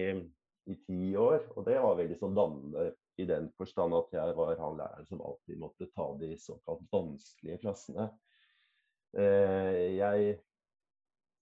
i 0.72 0.80
ti 0.86 1.14
år. 1.20 1.50
Og 1.58 1.68
det 1.68 1.82
var 1.84 2.00
veldig 2.00 2.20
sånn 2.22 2.38
dannende 2.38 2.94
i 3.20 3.28
den 3.28 3.50
forstand 3.58 3.96
at 3.98 4.14
jeg 4.16 4.36
var 4.38 4.60
han 4.60 4.78
læreren 4.80 5.08
som 5.10 5.24
alltid 5.26 5.60
måtte 5.60 5.90
ta 5.96 6.08
de 6.22 6.34
såkalt 6.40 6.86
vanskelige 6.94 7.60
klassene. 7.64 8.10
Eh, 9.18 9.98
jeg, 9.98 10.34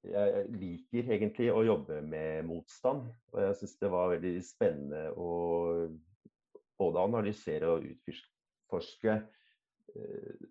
jeg 0.07 0.43
liker 0.55 1.13
egentlig 1.15 1.49
å 1.51 1.65
jobbe 1.67 2.01
med 2.05 2.47
motstand, 2.47 3.07
og 3.33 3.41
jeg 3.43 3.57
syns 3.61 3.79
det 3.81 3.93
var 3.93 4.13
veldig 4.15 4.35
spennende 4.45 5.03
å 5.19 5.31
både 6.77 7.07
analysere 7.09 7.73
og 7.73 7.87
utforske 7.89 9.17
eh, 9.17 10.45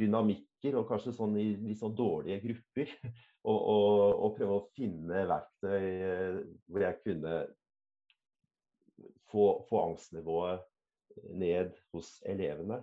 dynamikker, 0.00 0.78
og 0.78 0.88
kanskje 0.90 1.14
sånn 1.16 1.36
i 1.40 1.50
litt 1.58 1.80
sånn 1.82 1.96
dårlige 1.98 2.42
grupper. 2.46 2.96
Og, 3.40 3.56
og, 3.56 4.18
og 4.20 4.34
prøve 4.36 4.52
å 4.52 4.64
finne 4.76 5.22
verktøy 5.24 5.84
eh, 5.88 6.34
hvor 6.68 6.82
jeg 6.84 6.98
kunne 7.00 7.38
få, 9.30 9.62
få 9.68 9.84
angstnivået 9.88 10.62
ned 11.38 11.72
hos 11.94 12.18
elevene. 12.28 12.80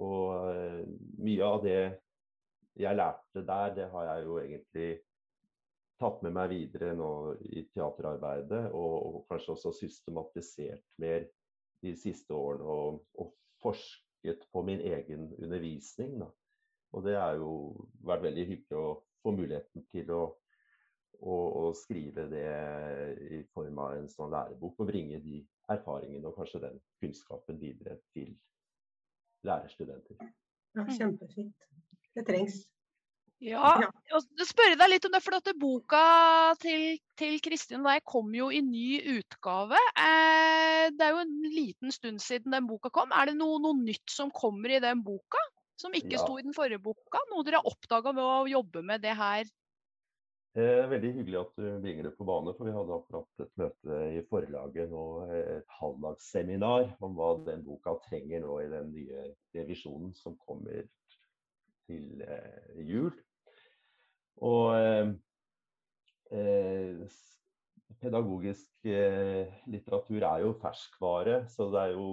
Og 0.00 0.28
uh, 0.50 0.80
mye 1.22 1.46
av 1.46 1.60
det 1.64 1.80
jeg 2.74 2.98
lærte 2.98 3.44
der, 3.46 3.74
det 3.74 3.90
har 3.92 4.08
jeg 4.08 4.24
jo 4.26 4.38
egentlig 4.42 4.88
tatt 6.02 6.22
med 6.26 6.34
meg 6.34 6.50
videre 6.50 6.94
nå 6.98 7.10
i 7.46 7.62
teaterarbeidet, 7.70 8.64
og, 8.74 8.94
og 9.06 9.20
kanskje 9.30 9.54
også 9.54 9.72
systematisert 9.78 10.82
mer 10.98 11.28
de 11.84 11.94
siste 11.98 12.34
årene. 12.34 12.66
Og, 12.66 13.04
og 13.20 13.30
forsket 13.64 14.42
på 14.52 14.62
min 14.66 14.82
egen 14.84 15.28
undervisning. 15.38 16.18
Da. 16.20 16.30
Og 16.94 17.04
det 17.06 17.16
har 17.18 17.38
jo 17.40 17.52
vært 18.04 18.26
veldig 18.26 18.46
hyggelig 18.50 18.80
å 18.80 18.88
få 19.24 19.32
muligheten 19.34 19.86
til 19.92 20.10
å, 20.14 20.22
skrive 21.78 22.26
det 22.30 22.46
i 23.38 23.42
form 23.54 23.80
av 23.84 23.96
en 23.98 24.08
sånn 24.10 24.32
lærebok. 24.34 24.78
Og 24.80 24.90
bringe 24.90 25.20
de 25.24 25.42
erfaringene 25.72 26.28
og 26.28 26.38
kanskje 26.38 26.62
den 26.66 26.78
kunnskapen 27.02 27.60
videre 27.60 27.98
til 28.16 28.34
lærerstudenter. 29.44 30.20
Ja, 30.74 30.86
kjempefint. 30.88 31.68
Det 32.14 32.24
trengs. 32.28 32.62
Ja, 33.44 33.74
og 34.14 34.44
spørre 34.46 34.76
deg 34.78 34.88
litt 34.92 35.06
om 35.08 35.12
det, 35.12 35.20
for 35.20 35.36
at 35.36 35.50
Boka 35.60 36.04
til, 36.62 36.94
til 37.18 37.36
Kristin 37.44 37.82
og 37.82 37.90
deg 37.90 38.04
kom 38.08 38.30
jo 38.36 38.46
i 38.54 38.62
ny 38.64 39.00
utgave. 39.18 39.80
Eh, 40.00 40.86
det 40.94 41.04
er 41.04 41.12
jo 41.12 41.24
en 41.24 41.34
liten 41.52 41.92
stund 41.92 42.22
siden 42.24 42.54
den 42.54 42.68
boka 42.70 42.92
kom. 42.94 43.12
Er 43.12 43.28
det 43.28 43.36
noe, 43.36 43.58
noe 43.60 43.76
nytt 43.76 44.08
som 44.12 44.32
kommer 44.32 44.72
i 44.72 44.80
den 44.80 45.02
boka? 45.04 45.42
Som 45.80 45.96
ikke 45.96 46.14
ja. 46.14 46.22
sto 46.22 46.38
i 46.38 46.46
den 46.46 46.56
forrige 46.56 46.80
boka? 46.80 47.20
Noe 47.32 47.44
dere 47.44 47.60
har 47.60 47.68
oppdaga 47.68 48.14
ved 48.14 48.24
å 48.24 48.48
jobbe 48.48 48.84
med 48.86 49.02
det 49.04 49.16
her 49.18 49.50
Eh, 50.54 50.84
veldig 50.86 51.08
hyggelig 51.16 51.38
at 51.40 51.56
du 51.58 51.64
bringer 51.82 52.06
det 52.06 52.12
på 52.14 52.24
bane, 52.28 52.52
for 52.54 52.68
vi 52.68 52.74
hadde 52.76 52.94
akkurat 52.94 53.42
et 53.42 53.56
møte 53.58 53.96
i 54.14 54.20
forlaget 54.30 54.92
nå, 54.92 55.06
et 55.34 55.72
halvdagsseminar 55.80 56.92
om 57.02 57.16
hva 57.18 57.30
den 57.48 57.64
boka 57.66 57.96
trenger 58.04 58.44
nå 58.44 58.60
i 58.62 58.68
den 58.70 58.92
nye 58.94 59.24
revisjonen 59.56 60.12
som 60.14 60.36
kommer 60.46 60.86
til 61.88 62.22
eh, 62.22 62.78
jul. 62.86 63.10
Og 64.46 64.78
eh, 64.78 65.14
eh 66.38 67.20
pedagogisk 68.00 68.86
eh, 68.90 69.50
litteratur 69.70 70.22
er 70.22 70.42
jo 70.44 70.54
ferskvare, 70.60 71.44
så 71.50 71.66
det 71.72 71.82
er 71.82 71.92
jo 71.94 72.08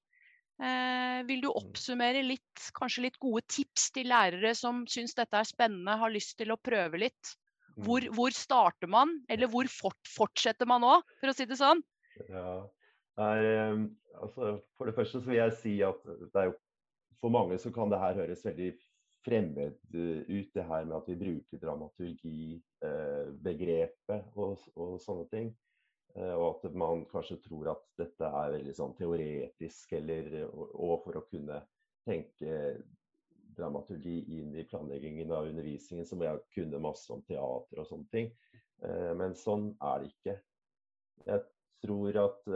Eh, 0.61 1.23
vil 1.25 1.41
du 1.41 1.49
mm. 1.49 1.55
oppsummere 1.63 2.21
litt, 2.25 2.67
kanskje 2.77 3.07
litt 3.07 3.17
gode 3.23 3.41
tips 3.49 3.89
til 3.95 4.11
lærere 4.11 4.53
som 4.57 4.83
syns 4.91 5.15
dette 5.17 5.39
er 5.39 5.49
spennende, 5.49 5.97
har 5.97 6.13
lyst 6.13 6.35
til 6.39 6.53
å 6.53 6.59
prøve 6.61 6.99
litt? 7.01 7.33
Hvor, 7.73 8.03
mm. 8.03 8.13
hvor 8.13 8.35
starter 8.35 8.91
man, 8.91 9.15
eller 9.33 9.49
hvor 9.49 9.69
fort, 9.71 9.99
fortsetter 10.13 10.69
man 10.69 10.83
nå, 10.85 10.99
for 11.21 11.31
å 11.31 11.37
si 11.37 11.47
det 11.49 11.57
sånn? 11.57 11.81
Ja, 12.27 12.59
er, 13.23 13.47
altså, 14.21 14.57
For 14.77 14.89
det 14.89 14.97
første 14.97 15.23
så 15.23 15.31
vil 15.31 15.39
jeg 15.39 15.59
si 15.61 15.77
at 15.85 16.03
det 16.05 16.43
er 16.43 16.51
jo, 16.51 16.57
for 17.23 17.33
mange 17.33 17.57
så 17.61 17.71
kan 17.73 17.89
det 17.89 18.01
her 18.01 18.19
høres 18.19 18.43
veldig 18.45 18.73
fremmed 19.23 19.77
eh, 19.95 20.23
ut 20.27 20.53
det 20.55 20.65
her 20.67 20.87
med 20.87 20.97
at 20.97 21.09
vi 21.09 21.19
bruker 21.19 21.61
dramaturgibegrepet 21.61 23.39
begrepet 23.43 24.33
og, 24.35 24.63
og, 24.75 24.97
sånne 25.01 25.27
ting. 25.31 25.51
Eh, 26.15 26.33
og 26.33 26.65
at 26.65 26.75
man 26.77 27.05
kanskje 27.11 27.39
tror 27.45 27.71
at 27.73 27.85
dette 27.99 28.27
er 28.27 28.57
veldig 28.57 28.75
sånn 28.77 28.95
teoretisk, 28.97 29.95
eller, 29.99 30.35
og 30.51 30.99
for 31.05 31.19
å 31.19 31.25
kunne 31.29 31.61
tenke 32.07 32.57
dramaturgi 33.53 34.17
inn 34.39 34.55
i 34.57 34.65
planleggingen 34.67 35.31
av 35.31 35.47
undervisningen, 35.47 36.07
så 36.09 36.17
må 36.17 36.27
jeg 36.27 36.43
kunne 36.57 36.81
masse 36.83 37.11
om 37.13 37.21
teater 37.27 37.79
og 37.79 37.87
sånne 37.87 38.09
ting. 38.11 38.31
Men 39.15 39.35
sånn 39.37 39.69
er 39.77 40.01
det 40.01 40.09
ikke. 40.09 40.33
Jeg 41.29 41.43
tror 41.85 42.17
at 42.23 42.49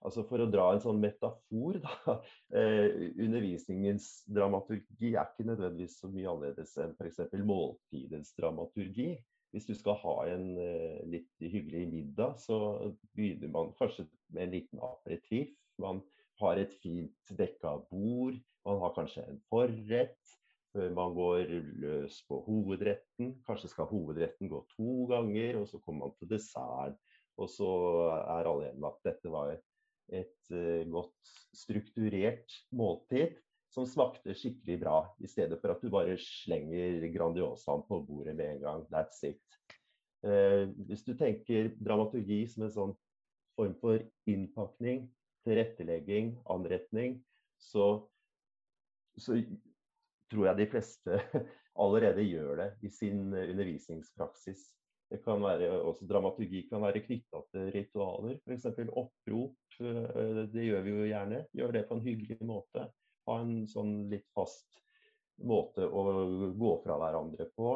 Altså 0.00 0.24
For 0.28 0.40
å 0.40 0.48
dra 0.48 0.70
en 0.72 0.82
sånn 0.82 1.00
metafor, 1.02 1.80
da. 1.84 1.96
Eh, 2.60 3.12
undervisningens 3.22 4.24
dramaturgi 4.26 5.12
er 5.12 5.28
ikke 5.28 5.44
nødvendigvis 5.46 6.00
så 6.00 6.08
mye 6.10 6.26
annerledes 6.32 6.72
enn 6.82 6.96
f.eks. 6.96 7.20
måltidens 7.46 8.32
dramaturgi. 8.34 9.12
Hvis 9.54 9.68
du 9.68 9.74
skal 9.78 9.98
ha 10.02 10.14
en 10.32 10.48
eh, 10.58 10.98
litt 11.12 11.30
hyggelig 11.38 11.84
middag, 11.92 12.34
så 12.42 12.58
begynner 13.14 13.52
man 13.54 13.70
kanskje 13.78 14.08
med 14.34 14.48
en 14.48 14.56
liten 14.56 14.82
aperitiff. 14.82 15.54
Man 15.78 16.02
har 16.42 16.58
et 16.58 16.74
fint 16.82 17.34
dekka 17.38 17.76
bord. 17.92 18.40
Man 18.66 18.82
har 18.82 18.96
kanskje 18.98 19.28
en 19.28 19.38
forrett 19.52 20.18
man 20.74 21.14
går 21.14 21.48
løs 21.82 22.20
på 22.28 22.36
hovedretten. 22.46 23.32
Kanskje 23.46 23.72
skal 23.72 23.88
hovedretten 23.90 24.50
gå 24.50 24.60
to 24.76 25.06
ganger, 25.10 25.58
og 25.58 25.66
så 25.68 25.80
kommer 25.82 26.06
man 26.06 26.14
til 26.18 26.30
desserten. 26.30 26.98
Og 27.40 27.48
så 27.50 27.70
er 28.20 28.46
alle 28.46 28.68
enige 28.68 28.78
om 28.78 28.90
at 28.90 28.98
dette 29.06 29.32
var 29.32 29.54
et 30.08 30.52
uh, 30.54 30.82
godt 30.90 31.32
strukturert 31.56 32.56
måltid 32.74 33.36
som 33.70 33.86
smakte 33.86 34.34
skikkelig 34.34 34.80
bra, 34.82 34.96
i 35.22 35.28
stedet 35.30 35.60
for 35.62 35.70
at 35.72 35.82
du 35.82 35.90
bare 35.92 36.16
slenger 36.18 37.06
Grandiosaen 37.14 37.84
på 37.86 38.00
bordet 38.08 38.34
med 38.38 38.56
en 38.56 38.64
gang. 38.64 38.82
That's 38.90 39.22
it. 39.28 39.42
Uh, 40.26 40.72
hvis 40.88 41.04
du 41.06 41.14
tenker 41.18 41.70
dramaturgi 41.78 42.42
som 42.50 42.66
en 42.66 42.74
sånn 42.74 42.96
form 43.56 43.76
for 43.80 44.02
innpakning, 44.30 45.06
tilrettelegging, 45.46 46.34
anretning, 46.50 47.20
så, 47.60 48.08
så 49.16 49.38
tror 50.32 50.50
jeg 50.50 50.60
de 50.60 50.68
fleste 50.74 51.22
allerede 51.84 52.26
gjør 52.26 52.64
det 52.64 52.70
i 52.86 52.92
sin 52.92 53.30
undervisningspraksis. 53.30 54.66
Det 55.10 55.18
kan 55.24 55.42
være, 55.42 55.72
også 55.82 56.06
Dramaturgi 56.06 56.62
kan 56.70 56.84
være 56.84 57.02
knytta 57.02 57.40
til 57.50 57.70
ritualer, 57.74 58.36
f.eks. 58.46 58.68
opprop. 58.86 59.56
Eh, 59.82 60.42
det 60.52 60.66
gjør 60.68 60.84
vi 60.86 60.94
jo 60.94 61.08
gjerne. 61.08 61.40
Gjør 61.56 61.74
det 61.74 61.86
på 61.88 61.96
en 61.98 62.04
hyggelig 62.04 62.38
måte. 62.46 62.86
Ha 63.26 63.38
en 63.42 63.64
sånn 63.70 64.04
litt 64.12 64.28
fast 64.36 64.78
måte 65.42 65.86
å 65.86 66.04
gå 66.54 66.76
fra 66.84 66.98
hverandre 67.00 67.48
på. 67.56 67.74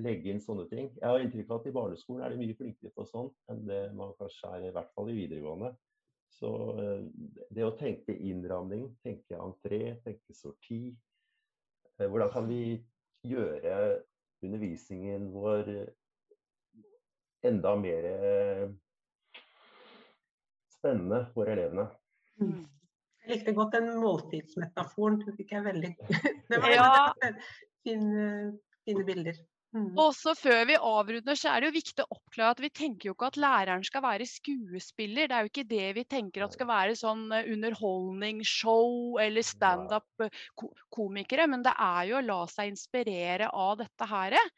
Legge 0.00 0.32
inn 0.32 0.40
sånne 0.40 0.64
ting. 0.70 0.88
Jeg 0.96 1.04
har 1.04 1.20
inntrykk 1.20 1.50
av 1.50 1.60
at 1.60 1.68
i 1.68 1.74
barneskolen 1.74 2.24
er 2.24 2.32
det 2.32 2.40
mye 2.40 2.56
flinkere 2.56 2.94
på 2.94 3.06
sånn 3.10 3.30
enn 3.50 3.64
det 3.68 3.80
man 3.98 4.16
kanskje 4.16 4.56
er 4.56 4.66
i 4.68 4.74
hvert 4.74 4.92
fall 4.96 5.10
i 5.12 5.18
videregående. 5.18 5.74
Så 6.32 6.50
eh, 6.80 7.06
det 7.52 7.66
å 7.66 7.76
tenke 7.76 8.14
innramming, 8.16 8.88
tenke 9.04 9.36
entré, 9.36 9.98
tenke 10.04 10.36
sorti 10.36 10.94
eh, 11.98 12.06
Hvordan 12.06 12.30
kan 12.32 12.46
vi 12.48 12.78
gjøre 13.26 13.98
undervisningen 14.46 15.28
vår 15.34 15.66
enda 17.46 17.76
mer 17.76 18.06
eh, 18.10 18.66
spennende 20.74 21.24
for 21.34 21.50
elevene. 21.50 21.86
Mm. 22.40 22.64
Jeg 23.20 23.36
likte 23.36 23.54
godt 23.56 23.76
den 23.76 23.92
måltidsmetaforen. 24.00 25.20
Det 25.26 25.36
fikk 25.38 25.54
jeg 25.56 25.66
veldig 25.66 25.92
Det 26.50 26.58
var 26.62 26.74
ja. 26.74 26.90
fine, 27.84 28.26
fine 28.88 29.06
bilder. 29.06 29.36
Mm. 29.70 29.92
Også 30.02 30.32
før 30.34 30.64
vi 30.66 30.74
avrunder, 30.74 31.36
så 31.38 31.52
er 31.52 31.62
det 31.62 31.68
jo 31.68 31.76
viktig 31.76 32.02
å 32.02 32.16
oppklare 32.16 32.56
at 32.56 32.62
vi 32.64 32.70
tenker 32.74 33.06
jo 33.06 33.12
ikke 33.14 33.28
at 33.30 33.38
læreren 33.38 33.84
skal 33.86 34.02
være 34.02 34.26
skuespiller. 34.26 35.30
Det 35.30 35.36
er 35.36 35.46
jo 35.46 35.50
ikke 35.52 35.70
det 35.70 35.94
vi 36.00 36.04
tenker 36.10 36.42
at 36.42 36.56
skal 36.56 36.66
være 36.72 36.96
sånn 36.98 37.28
underholdning, 37.28 37.54
underholdningsshow 37.54 39.20
eller 39.22 39.46
standup-komikere. 39.46 41.46
Men 41.52 41.62
det 41.62 41.70
er 41.86 42.02
jo 42.10 42.18
å 42.18 42.26
la 42.26 42.40
seg 42.50 42.72
inspirere 42.72 43.46
av 43.54 43.78
dette 43.84 44.04
her 44.10 44.34
eh, 44.40 44.50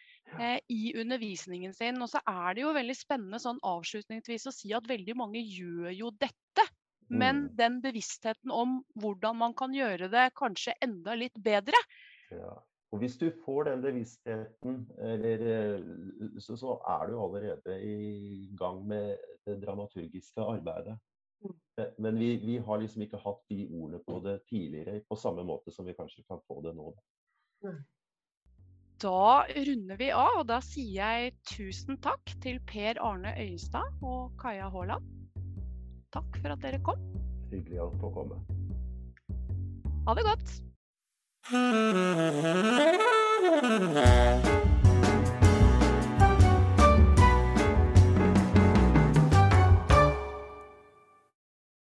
i 0.73 0.93
undervisningen 1.01 1.75
sin. 1.77 2.01
Og 2.03 2.11
så 2.13 2.23
er 2.29 2.57
det 2.57 2.65
jo 2.65 2.73
veldig 2.77 2.97
spennende 2.97 3.41
sånn 3.43 3.61
avslutningsvis 3.67 4.49
å 4.49 4.55
si 4.55 4.73
at 4.77 4.89
veldig 4.89 5.17
mange 5.19 5.43
gjør 5.43 5.93
jo 5.95 6.13
dette. 6.17 6.67
Men 7.13 7.45
mm. 7.45 7.49
den 7.59 7.79
bevisstheten 7.85 8.53
om 8.55 8.79
hvordan 9.03 9.37
man 9.37 9.55
kan 9.59 9.75
gjøre 9.77 10.09
det 10.13 10.31
kanskje 10.39 10.77
enda 10.85 11.17
litt 11.19 11.37
bedre, 11.37 11.77
ja 12.33 12.53
Og 12.93 13.01
hvis 13.01 13.15
du 13.21 13.31
får 13.45 13.65
den 13.71 13.83
bevisstheten, 13.85 14.83
eller, 15.01 15.43
eh, 15.49 15.85
så, 16.45 16.57
så, 16.61 16.75
er 16.89 17.07
du 17.09 17.15
allerede 17.21 17.79
i 17.89 18.51
gang 18.59 18.83
med 18.87 19.17
det 19.49 19.55
dramaturgiske 19.63 20.45
arbeidet. 20.45 20.99
Mm. 21.41 21.55
Men 22.05 22.19
vi, 22.21 22.37
vi, 22.37 22.59
har 22.59 22.83
liksom 22.83 23.07
ikke 23.07 23.23
hatt 23.25 23.41
de 23.49 23.65
ordene 23.71 24.03
på 24.05 24.21
det 24.27 24.37
tidligere 24.51 25.01
på 25.09 25.17
samme 25.17 25.45
måte 25.45 25.73
som 25.73 25.89
vi 25.89 25.97
kanskje 25.97 26.25
kan 26.29 26.45
få 26.45 26.61
det 26.67 26.75
nå. 26.77 26.93
Da 29.03 29.43
runder 29.67 29.97
vi 29.99 30.13
av, 30.15 30.37
og 30.39 30.47
da 30.47 30.61
sier 30.63 30.95
jeg 30.95 31.33
tusen 31.51 31.97
takk 32.05 32.37
til 32.45 32.61
Per 32.71 33.01
Arne 33.03 33.33
Øyestad 33.35 33.83
og 34.07 34.31
Kaja 34.39 34.69
Haaland. 34.71 35.03
Takk 36.15 36.39
for 36.39 36.55
at 36.55 36.63
dere 36.63 36.79
kom. 36.87 37.01
Hyggelig 37.51 37.81
å 37.83 37.91
få 37.99 38.13
komme. 38.15 38.39
Ha 40.07 40.15
det 40.15 40.25
godt. 40.29 40.49